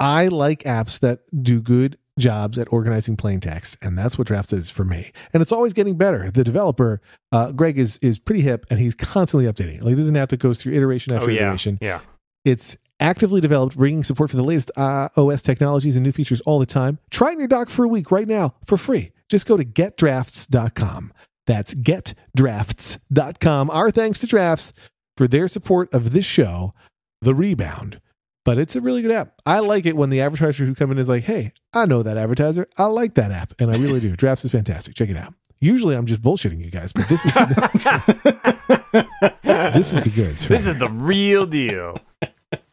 [0.00, 4.52] I like apps that do good jobs at organizing plain text, and that's what Draft
[4.52, 5.12] is for me.
[5.32, 6.28] And it's always getting better.
[6.28, 7.00] The developer,
[7.30, 9.80] uh, Greg, is is pretty hip, and he's constantly updating.
[9.80, 11.78] Like this is an app that goes through iteration after oh yeah, iteration.
[11.80, 12.00] yeah.
[12.44, 16.58] It's actively developed, bringing support for the latest uh, OS technologies and new features all
[16.58, 16.98] the time.
[17.10, 19.12] Try it in your dock for a week right now for free.
[19.28, 21.12] Just go to getdrafts.com.
[21.46, 23.70] That's getdrafts.com.
[23.70, 24.72] Our thanks to Drafts
[25.16, 26.74] for their support of this show,
[27.22, 28.00] The Rebound.
[28.44, 29.34] But it's a really good app.
[29.44, 32.16] I like it when the advertiser who come in is like, hey, I know that
[32.16, 32.66] advertiser.
[32.78, 33.52] I like that app.
[33.58, 34.16] And I really do.
[34.16, 34.94] Drafts is fantastic.
[34.94, 35.34] Check it out.
[35.60, 37.34] Usually I'm just bullshitting you guys, but this is
[39.42, 40.46] this is the goods.
[40.46, 41.98] This is the real deal.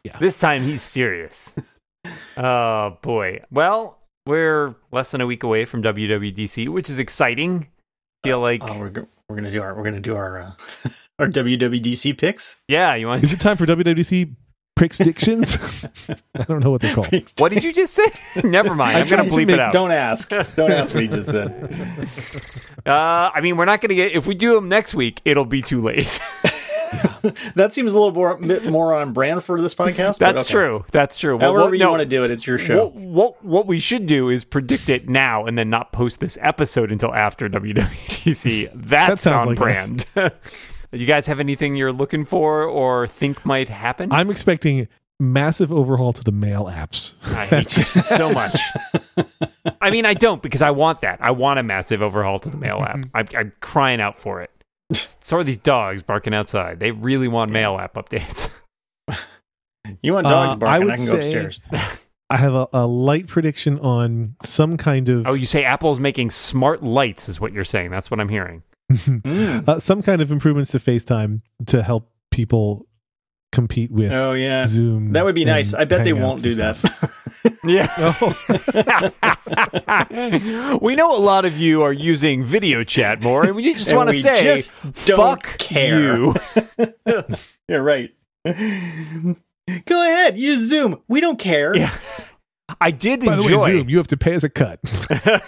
[0.06, 0.18] Yeah.
[0.18, 1.54] This time he's serious.
[2.36, 3.40] Oh boy.
[3.50, 7.66] Well, we're less than a week away from WWDC, which is exciting.
[8.24, 10.52] Feel like Oh, we're go- we're gonna do our we're gonna do our uh,
[11.18, 12.60] our WWDC picks.
[12.68, 12.94] yeah.
[12.94, 13.24] You want?
[13.24, 14.36] Is it time for WWDC
[14.76, 15.56] predictions?
[16.36, 17.08] I don't know what they're called.
[17.38, 18.06] What did you just say?
[18.44, 18.96] Never mind.
[18.98, 19.72] I I'm gonna tried to bleep make- it out.
[19.72, 20.28] Don't ask.
[20.54, 22.08] Don't ask what he just said.
[22.86, 24.12] Uh, I mean, we're not gonna get.
[24.12, 26.20] If we do them next week, it'll be too late.
[27.54, 30.18] That seems a little more bit more on brand for this podcast.
[30.18, 30.52] That's okay.
[30.52, 30.84] true.
[30.92, 31.36] That's true.
[31.36, 32.86] Well, However what- you no, want to do it, it's your show.
[32.86, 36.38] What, what what we should do is predict it now and then not post this
[36.40, 38.70] episode until after WWDC.
[38.74, 40.06] That's That sounds on like brand.
[40.92, 44.12] you guys have anything you're looking for or think might happen?
[44.12, 47.14] I'm expecting massive overhaul to the mail apps.
[47.24, 48.54] I hate you so much.
[49.80, 51.18] I mean, I don't because I want that.
[51.22, 53.04] I want a massive overhaul to the mail app.
[53.14, 54.50] I'm, I'm crying out for it.
[54.92, 56.78] So are these dogs barking outside.
[56.78, 58.48] They really want mail app updates.
[60.02, 60.82] you want dogs Uh, barking?
[60.82, 61.60] I, would can go say- upstairs.
[62.30, 66.30] I have a, a light prediction on some kind of Oh, you say Apple's making
[66.30, 67.90] smart lights, is what you're saying.
[67.92, 68.62] That's what I'm hearing.
[68.92, 69.68] Mm.
[69.68, 72.86] uh, some kind of improvements to FaceTime to help people
[73.50, 75.12] compete with Oh yeah, Zoom.
[75.14, 75.74] that would be nice.
[75.74, 76.82] I bet they won't do stuff.
[76.82, 77.10] that.
[77.64, 78.14] Yeah.
[80.80, 84.10] we know a lot of you are using video chat more, and we just want
[84.10, 86.16] to say, just fuck care.
[86.16, 86.34] you.
[87.68, 88.14] You're right.
[88.44, 91.02] Go ahead, use Zoom.
[91.08, 91.76] We don't care.
[91.76, 91.90] Yeah.
[92.80, 94.80] I did By the way, Zoom, you have to pay as a cut.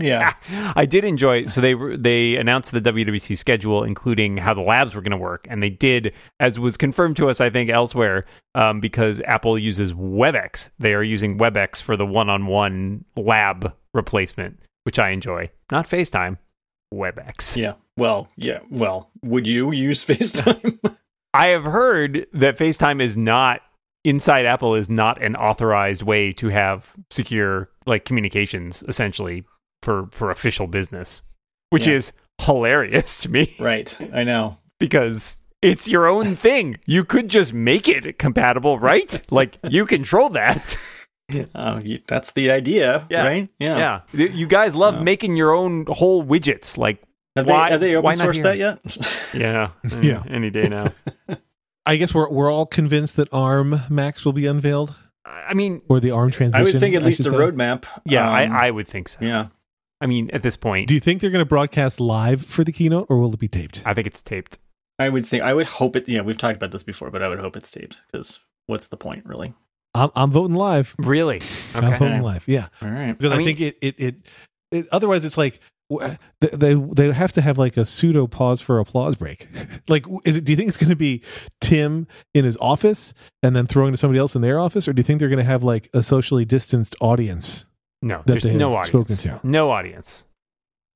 [0.00, 0.34] Yeah.
[0.76, 1.44] I did enjoy.
[1.44, 5.46] So they they announced the WWC schedule, including how the labs were going to work,
[5.50, 9.92] and they did, as was confirmed to us, I think elsewhere, um, because Apple uses
[9.92, 10.70] WebEx.
[10.78, 15.50] They are using WebEx for the one-on-one lab replacement, which I enjoy.
[15.70, 16.38] Not FaceTime,
[16.92, 17.56] WebEx.
[17.56, 17.74] Yeah.
[17.96, 18.60] Well, yeah.
[18.70, 20.78] Well, would you use FaceTime?
[21.32, 23.60] I have heard that FaceTime is not
[24.04, 29.44] inside Apple is not an authorized way to have secure like communications essentially
[29.82, 31.22] for for official business,
[31.70, 31.94] which Yeah.
[31.94, 33.96] is hilarious to me right.
[34.12, 34.56] I know.
[34.78, 36.78] because it's your own thing.
[36.86, 39.20] You could just make it compatible, right?
[39.30, 40.76] like you control that.
[41.54, 43.26] Uh, you, that's the idea, Yeah.
[43.26, 43.48] right?
[43.58, 44.00] Yeah.
[44.14, 44.24] Yeah.
[44.28, 45.02] You guys love Yeah.
[45.02, 47.02] making your own whole widgets like
[47.36, 48.78] Have Why- they have they why open not sourced that yet?
[49.34, 49.70] yeah.
[50.02, 50.22] Yeah.
[50.28, 50.92] Any day now.
[51.86, 55.98] I guess we're we're all convinced that ARM Macs will be unveiled, I mean, or
[56.00, 56.60] the ARM transition.
[56.60, 57.36] I would think at least should a say.
[57.36, 57.84] roadmap.
[58.04, 59.18] yeah, Um, I, I would think so.
[59.22, 59.46] yeah.
[60.00, 62.72] I mean, at this point, Do you think they're going to broadcast live for the
[62.72, 63.82] keynote, or will it be taped?
[63.84, 64.58] I think it's taped.
[64.98, 66.08] I would think I would hope it.
[66.08, 68.96] Yeah, we've talked about this before, but I would hope it's taped because what's the
[68.96, 69.54] point, really?
[69.94, 70.94] I'm, I'm voting live.
[70.98, 71.40] Really?
[71.74, 72.44] I'm voting live.
[72.46, 73.16] Yeah, All right.
[73.16, 74.14] because I I, mean- think it, it it
[74.70, 74.88] it.
[74.92, 75.60] Otherwise, it's like
[76.40, 79.48] they they they have to have like a pseudo pause for applause break.
[79.88, 80.44] like, is it?
[80.44, 81.22] Do you think it's going to be
[81.60, 85.00] Tim in his office and then throwing to somebody else in their office, or do
[85.00, 87.64] you think they're going to have like a socially distanced audience?
[88.02, 89.26] No, there's no audience.
[89.42, 90.26] No audience.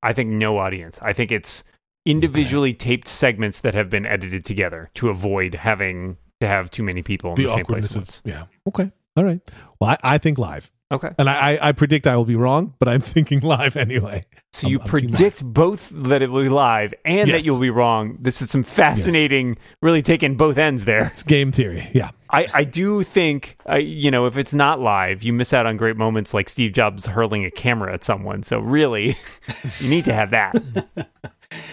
[0.02, 0.98] I think no audience.
[1.02, 1.64] I think it's
[2.06, 7.02] individually taped segments that have been edited together to avoid having to have too many
[7.02, 7.96] people in the, The same place.
[7.96, 8.44] of yeah.
[8.68, 8.90] Okay.
[9.16, 9.40] All right.
[9.80, 10.70] Well, I, I think live.
[10.92, 11.08] Okay.
[11.18, 14.24] And I, I, I predict I will be wrong, but I'm thinking live anyway.
[14.52, 17.70] So I'm- you I'm predict both that it will be live and that you'll be
[17.70, 18.16] wrong.
[18.20, 21.06] This is some fascinating, really taking both ends there.
[21.06, 21.90] It's game theory.
[21.94, 22.10] Yeah.
[22.30, 25.76] I, I do think, I, you know, if it's not live, you miss out on
[25.76, 28.42] great moments like Steve Jobs hurling a camera at someone.
[28.42, 29.16] So really,
[29.80, 30.54] you need to have that.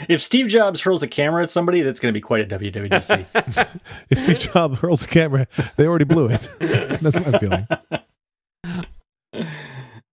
[0.08, 3.26] If Steve Jobs hurls a camera at somebody, that's going to be quite a WWDC.
[4.12, 6.48] If Steve Jobs hurls a camera, they already blew it.
[6.60, 7.68] That's my feeling.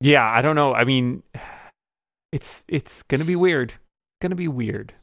[0.01, 0.75] Yeah, I don't know.
[0.75, 1.23] I mean,
[2.33, 3.73] it's it's gonna be weird.
[4.23, 4.95] Gonna be weird.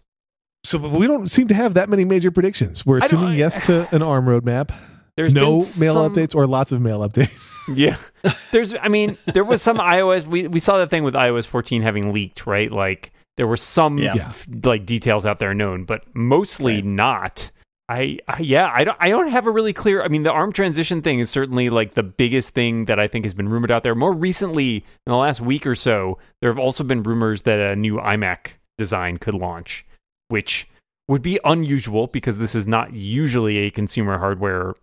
[0.64, 2.86] So but we don't seem to have that many major predictions.
[2.86, 4.72] We're I don't- assuming yes to an ARM roadmap.
[5.18, 7.52] There's no mail some- updates or lots of mail updates.
[7.76, 7.98] Yeah.
[8.52, 11.82] There's I mean, there was some iOS we we saw that thing with iOS 14
[11.82, 12.72] having leaked, right?
[12.72, 14.14] Like there were some Yeah.
[14.14, 14.28] Yeah.
[14.30, 16.86] f- like details out there known, but mostly Right.
[16.86, 17.52] not.
[17.88, 20.54] I, I yeah, I don't I don't have a really clear I mean the ARM
[20.54, 23.84] transition thing is certainly like the biggest thing that I think has been rumored out
[23.84, 23.94] there.
[23.94, 27.76] More recently, in the last week or so, there have also been rumors that a
[27.76, 29.86] new iMac design could launch,
[30.30, 30.68] which
[31.08, 34.74] would be unusual because this is not usually a consumer hardware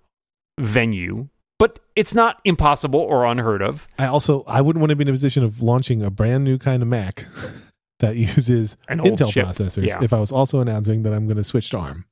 [0.60, 3.88] venue, but it's not impossible or unheard of.
[3.98, 6.56] I also I wouldn't want to be in a position of launching a brand new
[6.56, 7.26] kind of Mac
[7.98, 9.98] that uses An Intel processors Yeah.
[10.02, 12.04] if I was also announcing that I'm going to switch to ARM.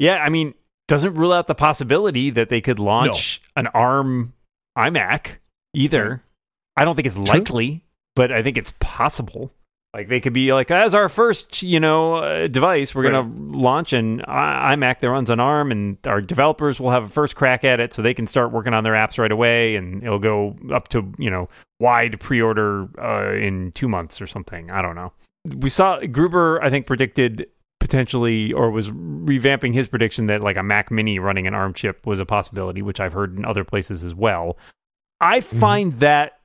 [0.00, 0.54] Yeah, I mean,
[0.88, 4.32] doesn't rule out the possibility that they could launch an ARM
[4.76, 5.36] iMac
[5.74, 6.22] either.
[6.76, 7.84] I don't think it's likely,
[8.16, 9.52] but I think it's possible.
[9.92, 13.92] Like they could be like, as our first, you know, uh, device, we're gonna launch
[13.92, 17.64] an I- iMac that runs on ARM, and our developers will have a first crack
[17.64, 20.56] at it, so they can start working on their apps right away, and it'll go
[20.72, 21.48] up to you know
[21.80, 24.70] wide pre-order uh, in two months or something.
[24.70, 25.12] I don't know.
[25.58, 27.48] We saw Gruber, I think, predicted
[27.80, 32.06] potentially or was revamping his prediction that like a Mac Mini running an ARM chip
[32.06, 34.56] was a possibility, which I've heard in other places as well.
[35.20, 36.38] I find that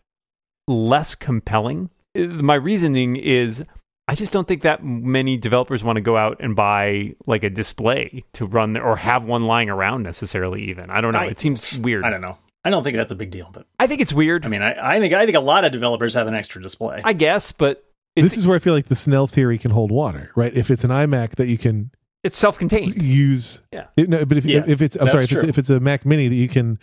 [0.67, 1.89] less compelling.
[2.17, 3.63] Uh, My reasoning is
[4.07, 7.49] I just don't think that many developers want to go out and buy like a
[7.49, 10.89] display to run or have one lying around necessarily even.
[10.89, 11.19] I don't know.
[11.19, 12.03] I- it seems weird.
[12.05, 12.37] I don't know.
[12.63, 14.43] I don't think that's a big deal, but I think it's weird.
[14.43, 17.01] I mean, I, I think I think a lot of developers have an extra display.
[17.03, 17.83] I guess, but
[18.15, 20.55] this is where I feel like the Snell theory can hold water, right?
[20.55, 21.91] If it's an iMac that you can
[22.23, 23.01] it's self-contained.
[23.01, 23.85] use, Yeah.
[23.97, 26.05] It- no, but if, Yeah, if it's I'm sorry, if it's, if it's a Mac
[26.05, 26.79] Mini that you can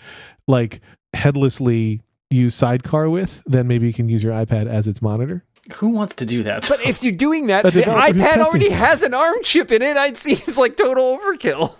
[0.46, 0.80] like
[1.14, 5.44] headlessly use Sidecar with, then maybe you can use your iPad as its monitor.
[5.74, 6.68] Who wants to do that?
[6.68, 8.78] But if you're doing that, the iPad already stuff.
[8.78, 9.96] has an ARM chip in it.
[9.96, 11.74] It seems like total overkill.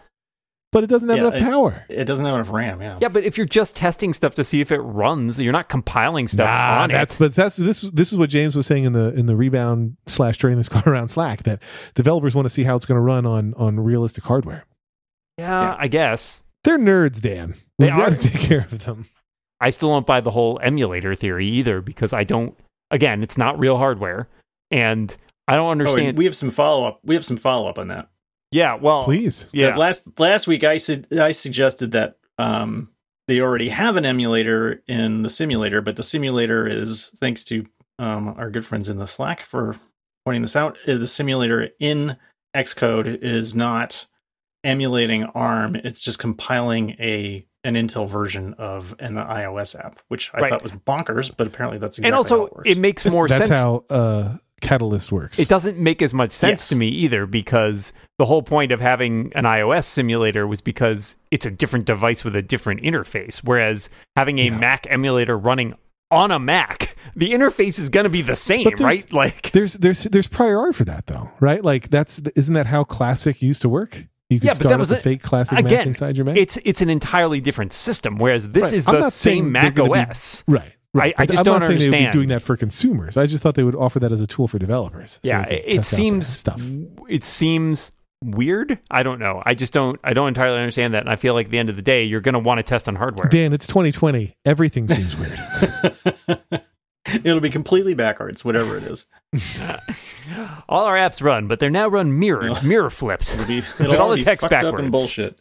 [0.72, 1.84] But it doesn't have Yeah, enough it- power.
[1.90, 2.80] it doesn't have enough RAM.
[2.80, 2.98] Yeah.
[3.02, 6.26] Yeah, but if you're just testing stuff to see if it runs, you're not compiling
[6.28, 7.18] stuff Nah, on that's it.
[7.18, 10.38] but that's this this is what James was saying in the in the rebound slash
[10.38, 11.60] train this car around Slack that
[11.94, 14.64] developers want to see how it's going to run on on realistic hardware.
[15.38, 15.76] Yeah, Yeah.
[15.78, 16.42] I guess.
[16.64, 17.54] They're nerds, Dan.
[17.78, 19.06] They We've got to take care of them.
[19.60, 22.56] I still don't buy the whole emulator theory either because I don't.
[22.90, 24.28] Again, it's not real hardware,
[24.70, 25.14] and
[25.48, 26.16] I don't Oh, understand.
[26.16, 27.00] we have some follow up.
[27.04, 28.08] We have some follow up on that.
[28.52, 29.46] Yeah, well, Please.
[29.52, 32.88] yeah, last last week I su- I suggested that um,
[33.28, 37.66] they already have an emulator in the simulator, but the simulator is thanks to
[37.98, 39.76] um, our good friends in the Slack for
[40.24, 40.76] pointing this out.
[40.86, 42.16] uh, The simulator in
[42.56, 44.06] Xcode is not
[44.64, 50.40] emulating ARM; it's just compiling a an Intel version of an iOS app, which I
[50.40, 50.50] Right.
[50.50, 52.70] thought was bonkers, but apparently that's exactly and how also it works.
[52.70, 53.56] it makes more That's sense.
[53.58, 55.38] how uh, Catalyst works.
[55.38, 56.68] it doesn't make as much sense Yes.
[56.70, 61.44] to me either because the whole point of having an iOS simulator was because it's
[61.44, 63.38] a different device with a different interface.
[63.38, 64.56] Whereas having a Yeah.
[64.56, 65.74] Mac emulator running
[66.10, 69.04] on a Mac, the interface is going to be the same, right?
[69.12, 71.64] Like, There's there's there's prior art for that though, right?
[71.64, 74.04] Like that's isn't that how Classic used to work?
[74.30, 76.36] You could Yeah, but start that was a fake Classic Mac again, inside your Mac.
[76.36, 78.18] it's it's an entirely different system.
[78.18, 78.72] Whereas this Right.
[78.74, 80.44] is I'm the same Mac gonna be- OS.
[80.46, 80.72] right.
[80.94, 81.14] Right.
[81.18, 82.12] I, I just I'm don't not saying they would be understand.
[82.12, 83.16] doing that for consumers.
[83.16, 85.12] I just thought they would offer that as a tool for developers.
[85.24, 86.62] so yeah, they it, it test out their seems stuff.
[87.08, 88.78] it seems weird.
[88.90, 89.42] I don't know.
[89.46, 91.00] I just don't I don't entirely understand that.
[91.00, 92.62] And I feel like at the end of the day, you're going to want to
[92.62, 93.28] test on hardware.
[93.30, 94.34] Dan, it's 2020.
[94.44, 95.38] Everything seems weird.
[97.24, 99.06] It'll be completely backwards, whatever it is.
[100.68, 103.34] all our apps run, but they're now run mirrored, mirror flipped.
[103.34, 104.78] It'll be With it'll all all the be text up backwards.
[104.78, 105.38] and bullshit.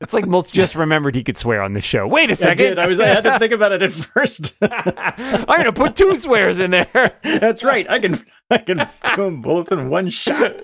[0.00, 2.06] It's like Mulch just remembered he could swear on this show.
[2.06, 2.58] Wait a second.
[2.58, 2.78] did.
[2.78, 3.00] I was.
[3.00, 4.56] I had to think about it at first.
[4.62, 7.16] I'm going to put two swears in there.
[7.22, 7.88] That's right.
[7.90, 8.16] I can.
[8.50, 8.78] I can
[9.16, 10.62] do them both in one shot.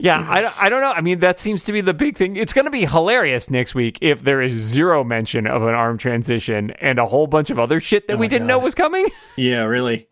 [0.00, 0.92] Yeah, I, I don't know.
[0.92, 2.36] I mean, that seems to be the big thing.
[2.36, 5.98] It's going to be hilarious next week if there is zero mention of an arm
[5.98, 8.54] transition and a whole bunch of other shit that Oh we didn't God.
[8.54, 9.06] know was coming.
[9.36, 10.08] Yeah, really.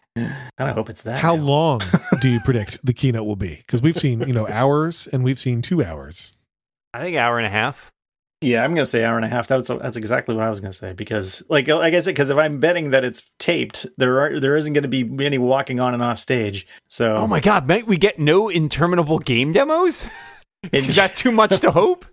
[0.59, 1.21] I hope it's that.
[1.21, 1.43] How now.
[1.43, 1.81] long
[2.21, 3.57] do you predict the keynote will be?
[3.57, 6.37] Because we've seen, you know, hours and we've seen two hours.
[6.97, 7.93] I think hour and a half.
[8.43, 9.47] Yeah, I'm gonna say hour and a half.
[9.49, 12.37] That's that's exactly what I was gonna say because, like, like I said, because if
[12.37, 16.03] I'm betting that it's taped, there are there isn't gonna be any walking on and
[16.03, 16.67] off stage.
[16.87, 20.07] So, Oh my god, might we get no interminable game demos?
[20.73, 22.05] Is that too much to hope?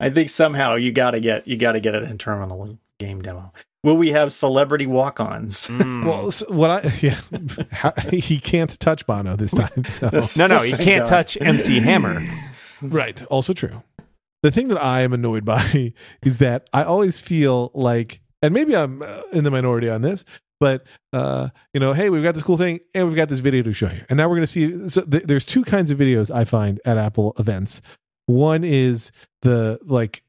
[0.00, 3.52] I think somehow you gotta get you gotta get an interminable game demo.
[3.84, 5.66] Will we have celebrity walk-ons?
[5.66, 6.04] Hmm.
[6.06, 7.20] Well, so what I yeah,
[7.70, 9.84] how, he can't touch Bono this time.
[9.84, 12.26] So no, no, he can't touch MC Hammer.
[12.82, 13.82] right, also true.
[14.44, 18.76] The thing that I am annoyed by is that I always feel like, and maybe
[18.76, 20.22] I'm uh, in the minority on this,
[20.60, 23.62] but uh, you know, hey, we've got this cool thing, and we've got this video
[23.62, 24.88] to show you, and now we're going to see.
[24.90, 27.80] So th- there's two kinds of videos I find at Apple events.
[28.26, 30.22] One is the like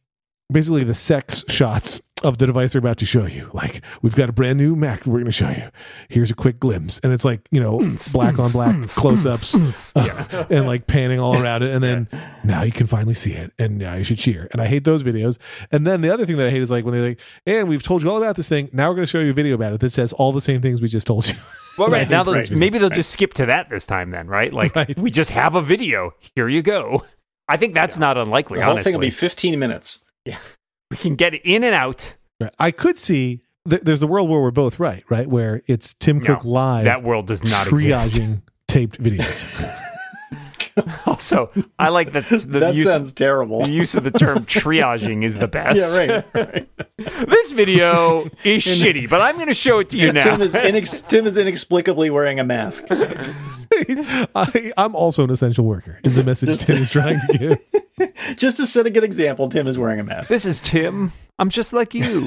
[0.49, 3.49] basically the sex shots of the device they're about to show you.
[3.53, 5.69] Like, we've got a brand new Mac that we're going to show you.
[6.07, 6.99] Here's a quick glimpse.
[6.99, 7.77] And it's like, you know,
[8.13, 9.93] black on black close ups
[10.49, 11.73] and like panning all around it.
[11.73, 12.07] And then
[12.43, 13.51] now you can finally see it.
[13.59, 14.47] And now you should cheer.
[14.53, 15.37] And I hate those videos.
[15.71, 17.83] And then the other thing that I hate is like when they're like, and we've
[17.83, 18.69] told you all about this thing.
[18.71, 20.61] Now we're going to show you a video about it that says all the same
[20.61, 21.35] things we just told you.
[21.77, 22.51] Well, right Right, now, they'll, right.
[22.51, 24.11] maybe they'll just skip to that this time.
[24.11, 24.53] Then, right?
[24.53, 24.97] Like Right.
[24.99, 26.11] we just have a video.
[26.35, 27.03] Here you go.
[27.49, 28.59] I think that's not unlikely.
[28.59, 29.99] The whole honestly, thing will be 15 minutes.
[30.91, 32.15] We can get in and out.
[32.39, 32.53] Right.
[32.59, 35.27] I could see th- there's a world where we're both right, right?
[35.27, 38.13] Where it's Tim No, Cook live That world does not exist.
[38.15, 39.81] triaging taped videos.
[41.05, 43.61] Also, I like that the that use, sounds terrible.
[43.61, 45.79] the use of the term triaging is the best.
[45.79, 46.25] yeah, right.
[46.33, 46.69] right.
[46.97, 50.23] this video is shitty, but I'm going to show it to you now.
[50.23, 52.85] Tim is inex- Tim is inexplicably wearing a mask.
[52.89, 55.99] I, I'm also an essential worker.
[56.03, 58.35] Is the message Just- Tim is trying to give?
[58.37, 60.27] Just to set a good example, Tim is wearing a mask.
[60.27, 61.13] this is Tim.
[61.39, 62.25] I'm just like you.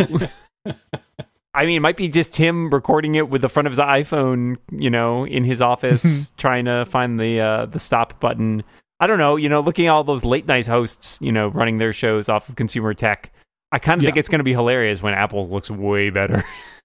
[1.59, 4.59] I mean, it might be just him recording it with the front of his iPhone,
[4.71, 8.63] you know, in his office, trying to find the uh, the stop button.
[9.01, 11.79] I don't know, you know, looking at all those late night hosts, you know, running
[11.79, 13.33] their shows off of consumer tech.
[13.73, 16.45] I kind of think it's going to be hilarious when Apple's looks way better.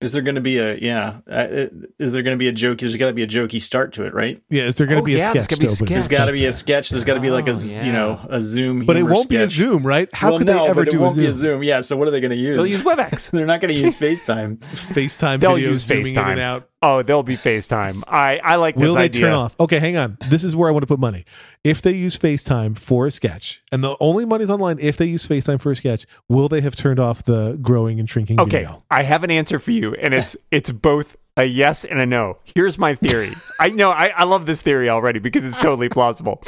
[0.00, 1.18] Is there going to be a yeah?
[1.30, 1.66] Uh,
[1.98, 2.78] is there going to be a joke?
[2.78, 4.40] There's got to be a jokey start to it, right?
[4.48, 5.58] Yeah, is there going to Oh, be yeah, a there's sketch?
[5.58, 5.86] gonna be a to open it?
[5.88, 5.88] sketch.
[5.88, 6.88] There's got to be a sketch.
[6.90, 7.82] There's got to be like a Oh, yeah.
[7.84, 8.86] you know a Zoom.
[8.86, 9.46] But it won't be a.
[9.46, 10.08] Zoom, right?
[10.14, 11.24] How well, could no, they ever but it do won't a Zoom?
[11.24, 11.62] be a Zoom.
[11.64, 11.80] Yeah.
[11.82, 12.56] So what are they going to use?
[12.56, 13.30] They'll use WebEx.
[13.30, 14.56] They're not going to use FaceTime.
[14.60, 16.30] FaceTime They'll videos use zooming in FaceTime.
[16.30, 16.69] and out.
[16.82, 18.04] Oh, they'll be FaceTime.
[18.08, 19.20] I, I like this Will they idea.
[19.22, 19.54] turn off?
[19.60, 20.16] Okay, hang on.
[20.30, 21.26] This is where I want to put money.
[21.62, 25.28] If they use FaceTime for a sketch, and the only money's online if they use
[25.28, 28.82] FaceTime for a sketch, will they have turned off the growing and shrinking Okay, video?
[28.90, 32.38] I have an answer for you, and it's it's both a yes and a no.
[32.44, 33.32] Here's my theory.
[33.58, 36.42] I know I, I love this theory already because it's totally plausible.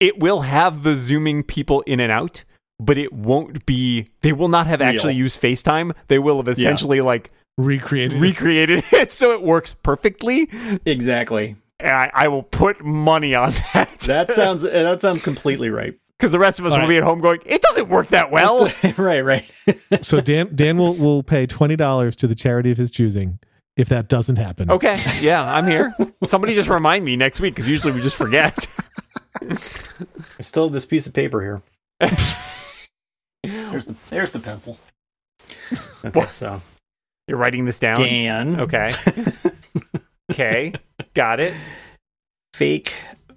[0.00, 2.44] It will have the zooming people in and out,
[2.78, 4.08] but it won't be.
[4.20, 4.90] They will not have Real.
[4.90, 5.94] actually used FaceTime.
[6.08, 8.20] They will have essentially like Recreated.
[8.20, 10.48] recreated it so it works perfectly.
[10.86, 11.56] Exactly.
[11.80, 13.98] And I, I will put money on that.
[14.00, 15.94] That sounds uh, that sounds completely right.
[16.18, 16.94] because the rest of us All will right.
[16.94, 18.70] be at home going, it doesn't work that well.
[18.96, 19.44] right, right.
[20.02, 23.40] so Dan Dan will, will pay twenty dollars to the charity of his choosing
[23.76, 24.70] if that doesn't happen.
[24.70, 25.94] okay, yeah, I'm here.
[26.24, 28.66] Somebody just remind me next week because usually we just forget.
[29.40, 31.62] I still have this piece of paper here.
[33.42, 34.78] There's the there's the pencil.
[36.04, 36.60] Okay, so
[37.28, 37.96] You're writing this down.
[37.96, 38.92] Dan, Okay.
[40.32, 40.72] okay.
[41.14, 41.54] Got it.
[42.54, 42.94] fake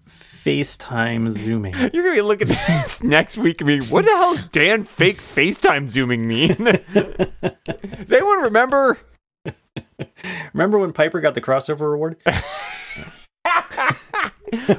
[0.08, 1.74] FaceTime zooming.
[1.94, 4.84] You're gonna be looking at this next week and be, what the hell does Dan
[4.84, 6.56] fake FaceTime zooming mean?
[6.56, 8.98] Does anyone remember?
[10.54, 12.18] Remember when Piper got the crossover award?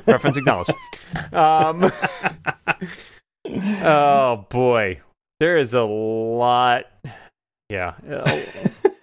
[0.06, 0.70] Reference acknowledged.
[1.32, 1.90] Um,
[3.46, 5.00] oh boy,
[5.40, 6.84] there is a lot.
[7.68, 7.94] Yeah,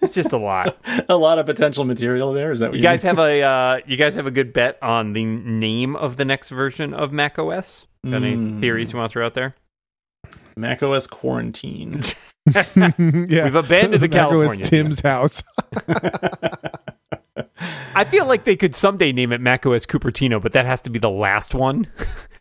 [0.02, 0.76] it's just a lot.
[1.08, 2.52] a lot of potential material there.
[2.52, 3.16] Is that what You you, guys mean?
[3.16, 6.48] have a uh, you guys have a good bet on the name of the next
[6.50, 7.86] version of Mac OS?
[8.04, 8.60] Got any Mm.
[8.60, 9.54] theories you want to throw out there?
[10.56, 12.00] Mac OS quarantine?
[12.54, 13.44] yeah.
[13.44, 14.64] We've abandoned the Mac OS California.
[14.64, 15.42] Tim's house.
[17.94, 20.90] I feel like they could someday name it Mac OS Cupertino, but that has to
[20.90, 21.86] be the last one,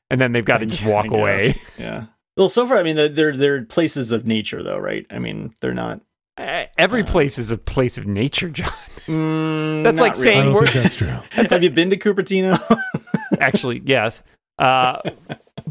[0.09, 1.55] and then they've got to just walk away.
[1.77, 2.05] Yeah.
[2.37, 5.05] Well, so far, I mean, they're- they're they're places of nature, though, right?
[5.09, 5.99] I mean, they're not.
[6.39, 8.69] Uh, Every Uh, place is a place of nature, John.
[9.07, 11.07] Mm, That's like I saying don't we're- think that's true.
[11.49, 12.57] Have you been to Cupertino?
[13.39, 14.23] Actually, yes.
[14.57, 15.01] Uh,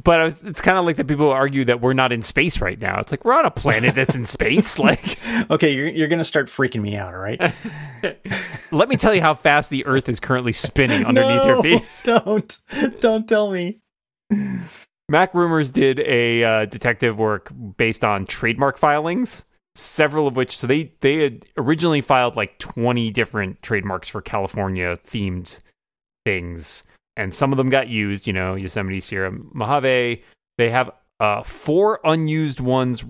[0.02, 2.60] but I was, it's kind of like that people argue that we're not in space
[2.60, 3.00] right now.
[3.00, 4.78] It's like we're on a planet that's in space.
[4.78, 5.18] Like,
[5.50, 7.40] okay, you're you're gonna start freaking me out, all right?
[8.72, 11.82] let me tell you how fast the Earth is currently spinning underneath your feet.
[12.04, 12.58] Don't
[13.00, 13.80] don't tell me.
[15.10, 19.44] MacRumors did a uh, detective work based on trademark filings,
[19.78, 20.56] several of which.
[20.56, 25.58] So they they had originally filed like twenty different trademarks for California themed
[26.24, 26.84] things,
[27.16, 28.26] and some of them got used.
[28.26, 30.22] You know, Yosemite, Sierra Mojave.
[30.58, 33.04] They have uh, four unused ones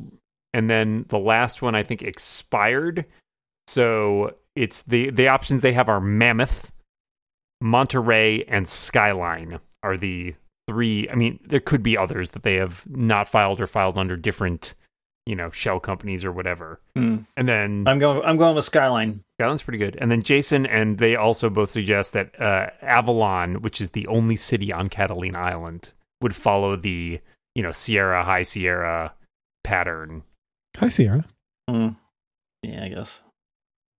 [0.54, 3.04] and then the last one I think expired.
[3.66, 6.72] So it's the the options they have are Mammoth,
[7.60, 10.34] Monterey, and Skyline are the
[10.66, 11.08] three.
[11.10, 14.74] I mean, there could be others that they have not filed or filed under different,
[15.28, 16.80] you know, shell companies or whatever.
[16.96, 17.18] Hmm.
[17.36, 18.22] And then I'm going.
[18.24, 19.22] I'm going with Skyline.
[19.38, 19.96] Skyline's pretty good.
[20.00, 24.36] And then Jason and they also both suggest that uh, Avalon, which is the only
[24.36, 27.20] city on Catalina Island, would follow the
[27.54, 29.12] you know Sierra High Sierra
[29.64, 30.22] pattern.
[30.78, 31.24] High Sierra.
[31.68, 31.88] Hmm.
[32.62, 33.20] Yeah, I guess.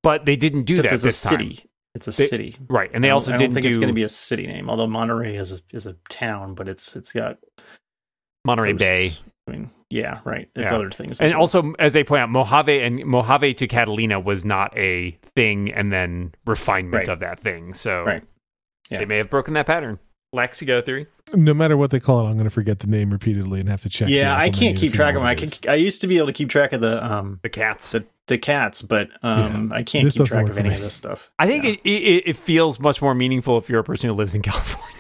[0.02, 1.40] But they didn't do Except that it's this a time.
[1.40, 1.66] city.
[1.96, 2.58] It's a They- city.
[2.70, 2.90] right?
[2.94, 4.10] And they I don't- also I don't didn't think do it's going to be a
[4.10, 4.70] city name.
[4.70, 7.38] Although Monterey is a is a town, but it's it's got
[8.46, 8.80] Monterey coasts.
[8.80, 9.14] Bay.
[9.48, 10.48] I mean, yeah, right.
[10.56, 10.78] It's Yeah.
[10.78, 11.20] other things.
[11.22, 11.42] And well.
[11.42, 15.92] also, as they point out, Mojave and Mojave to Catalina was not a thing, and
[15.92, 17.10] then refinement Right.
[17.10, 17.74] of that thing.
[17.74, 18.24] So Right.
[18.90, 19.00] Yeah.
[19.00, 20.00] they may have broken that pattern.
[20.32, 21.08] Lex, you got a theory?
[21.34, 23.82] No matter what they call it, I'm going to forget the name repeatedly and have
[23.82, 24.10] to check.
[24.10, 25.28] yeah, I can't keep track of them.
[25.28, 27.94] I can, I used to be able to keep track of the um The cats.
[27.94, 30.76] the, the cats, but um I can't This keep track of any me.
[30.76, 31.32] of this stuff.
[31.40, 31.72] I think Yeah.
[31.84, 34.99] it, it it feels much more meaningful if you're a person who lives in California.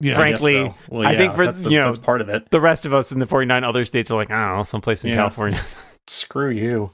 [0.00, 0.14] Yeah.
[0.14, 0.74] Frank- I frankly, so.
[0.96, 2.50] Well, I think for- that's, the- you know- that's part of it.
[2.50, 5.04] The rest of us in the 49 other states are like, I don't know, someplace
[5.04, 5.16] in Yeah.
[5.16, 5.60] California.
[6.06, 6.90] Screw you.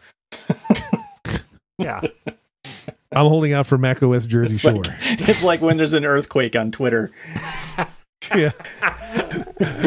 [1.78, 2.00] yeah.
[3.12, 4.82] I'm holding out for Mac OS Jersey It's Shore.
[4.82, 7.12] like, it's like when there's an earthquake on Twitter.
[8.34, 8.50] yeah.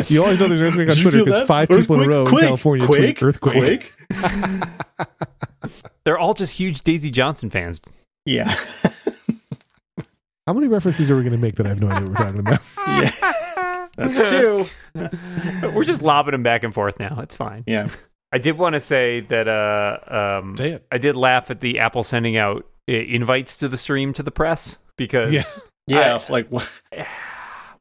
[0.07, 1.47] You always know there's an earthquake on Did Twitter because that?
[1.47, 2.41] five people in a row Quake?
[2.43, 3.17] in California Quake?
[3.17, 3.93] tweet earthquake.
[4.13, 4.63] Quake?
[6.05, 7.81] They're all just huge Daisy Johnson fans.
[8.25, 8.55] yeah.
[10.47, 12.25] How many references are we going to make that I have no idea what we're
[12.25, 12.61] talking about?
[12.87, 13.87] yeah.
[13.97, 14.65] That's two.
[15.75, 17.19] We're just lobbing them back and forth now.
[17.21, 17.63] It's fine.
[17.67, 17.89] Yeah.
[18.31, 20.85] I did want to say that uh, um, Say it.
[20.91, 24.31] I did laugh at the Apple sending out uh, invites to the stream to the
[24.31, 25.43] press because Yeah.
[25.87, 26.23] Yeah.
[26.29, 27.05] like, wh- I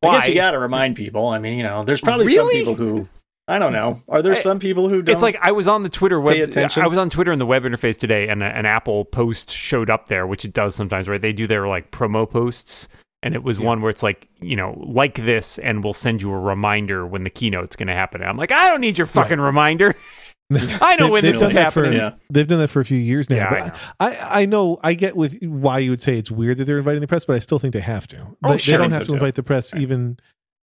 [0.03, 1.29] guess you got to remind people.
[1.29, 3.09] I mean, you know, there's probably some people who,
[3.49, 4.03] I don't know.
[4.09, 5.15] Are there I- some people who don't?
[5.15, 6.37] It's like I was on the Twitter web.
[6.37, 6.83] attention.
[6.83, 9.89] I was on Twitter in the web interface today, and a- an Apple post showed
[9.91, 11.09] up there, which it does sometimes.
[11.09, 11.21] Right?
[11.21, 12.89] They do their like promo posts,
[13.23, 13.67] and it was Yeah.
[13.67, 17.23] one where it's like, you know, like this, and we'll send you a reminder when
[17.25, 18.21] the keynote's going to happen.
[18.21, 19.95] And I'm like, I don't need your fucking reminder.
[20.53, 22.13] I know They- when they've this done is that for- yeah.
[22.31, 23.37] They've done that for a few years now.
[23.37, 23.75] Yeah, but I know.
[24.01, 27.01] I, I know I get with why you would say it's weird that they're inviting
[27.01, 28.27] the press, but I still think they have to.
[28.45, 28.73] Oh, they, sure.
[28.73, 29.15] they don't have so, to too.
[29.15, 30.19] invite the press even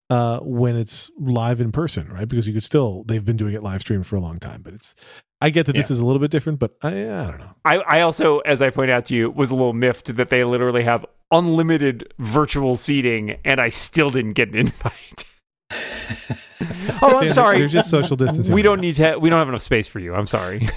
[0.10, 2.28] uh, when it's live in person, right?
[2.28, 4.62] Because you could still they've been doing it live stream for a long time.
[4.62, 4.96] But it's
[5.42, 7.56] I get that this is a little bit different, but I I don't know.
[7.66, 10.44] I, I also, as I point out to you, was a little miffed that they
[10.44, 15.26] literally have unlimited virtual seating, and I still didn't get an invite.
[17.02, 17.60] oh, I'm sorry.
[17.60, 18.54] They're just social distancing.
[18.54, 19.12] we don't need to.
[19.12, 20.14] Ha- we don't have enough space for you.
[20.14, 20.68] I'm sorry.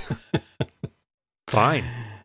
[1.49, 1.85] Fine.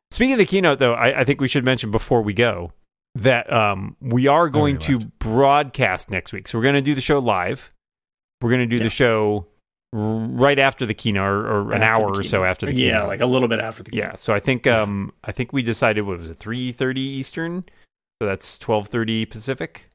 [0.10, 2.72] Speaking of the keynote, though, I, I think we should mention before we go
[3.16, 5.20] that um, we are going to left.
[5.20, 6.48] broadcast next week.
[6.48, 7.70] So we're going to do the show live.
[8.42, 9.46] We're going to do the show
[9.94, 12.94] right after the keynote, or, or an hour or so after the keynote.
[12.94, 14.12] yeah, like a little bit after the keynote.
[14.12, 17.66] Yeah, so I think um I think we decided what was it three thirty Eastern,
[18.22, 19.90] so that's twelve thirty Pacific.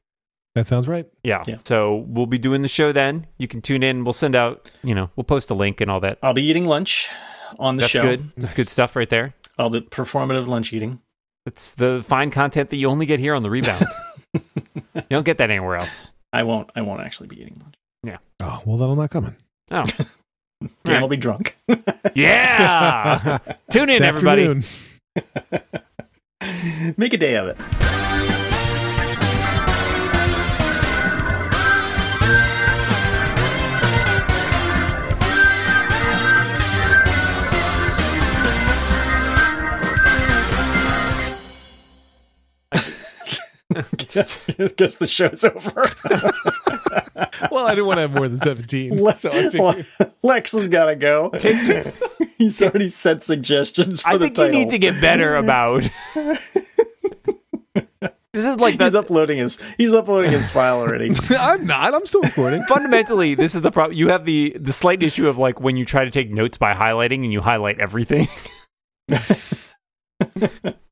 [0.55, 1.07] That sounds right.
[1.23, 1.43] Yeah.
[1.47, 1.57] Yeah.
[1.65, 3.25] so we'll be doing the show then.
[3.37, 4.03] You can tune in.
[4.03, 6.19] We'll send out you know we'll post a link and all that.
[6.21, 7.09] I'll be eating lunch
[7.59, 8.01] on the That's show.
[8.01, 8.31] That's good.
[8.35, 8.53] That's Nice.
[8.53, 9.33] good stuff right there.
[9.57, 11.01] I'll be performative lunch eating.
[11.47, 13.85] It's the fine content that you only get here on the rebound.
[14.33, 14.41] you
[15.09, 16.11] don't get that anywhere else.
[16.33, 16.69] I won't.
[16.75, 17.75] I won't actually be eating lunch.
[18.03, 18.17] Yeah.
[18.41, 19.35] Oh well, that'll not coming.
[19.71, 21.01] Oh, Dan Right.
[21.01, 21.55] will be drunk.
[22.15, 23.37] yeah!
[23.71, 24.61] Tune in, This everybody.
[26.97, 27.57] Make a day of it.
[43.97, 45.89] Guess the show's over.
[47.51, 49.85] Well, I didn't want to have more than seventeen, so I figured.
[50.23, 51.31] Lex has got to go.
[52.37, 55.83] He's already sent suggestions for I the think you need to get better about.
[58.33, 59.59] this is like He's uploading his.
[59.77, 61.11] He's uploading his file already.
[61.29, 61.93] I'm not.
[61.93, 62.61] I'm still recording.
[62.63, 65.85] fundamentally this is the problem you have the the slight issue of like when you
[65.85, 68.27] try to take notes by highlighting and you highlight everything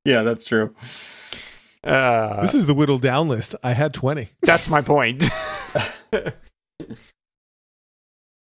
[0.06, 0.74] yeah, that's true.
[1.86, 3.56] Uh, this is the whittled down list.
[3.64, 4.30] I had twenty.
[4.42, 5.24] that's my point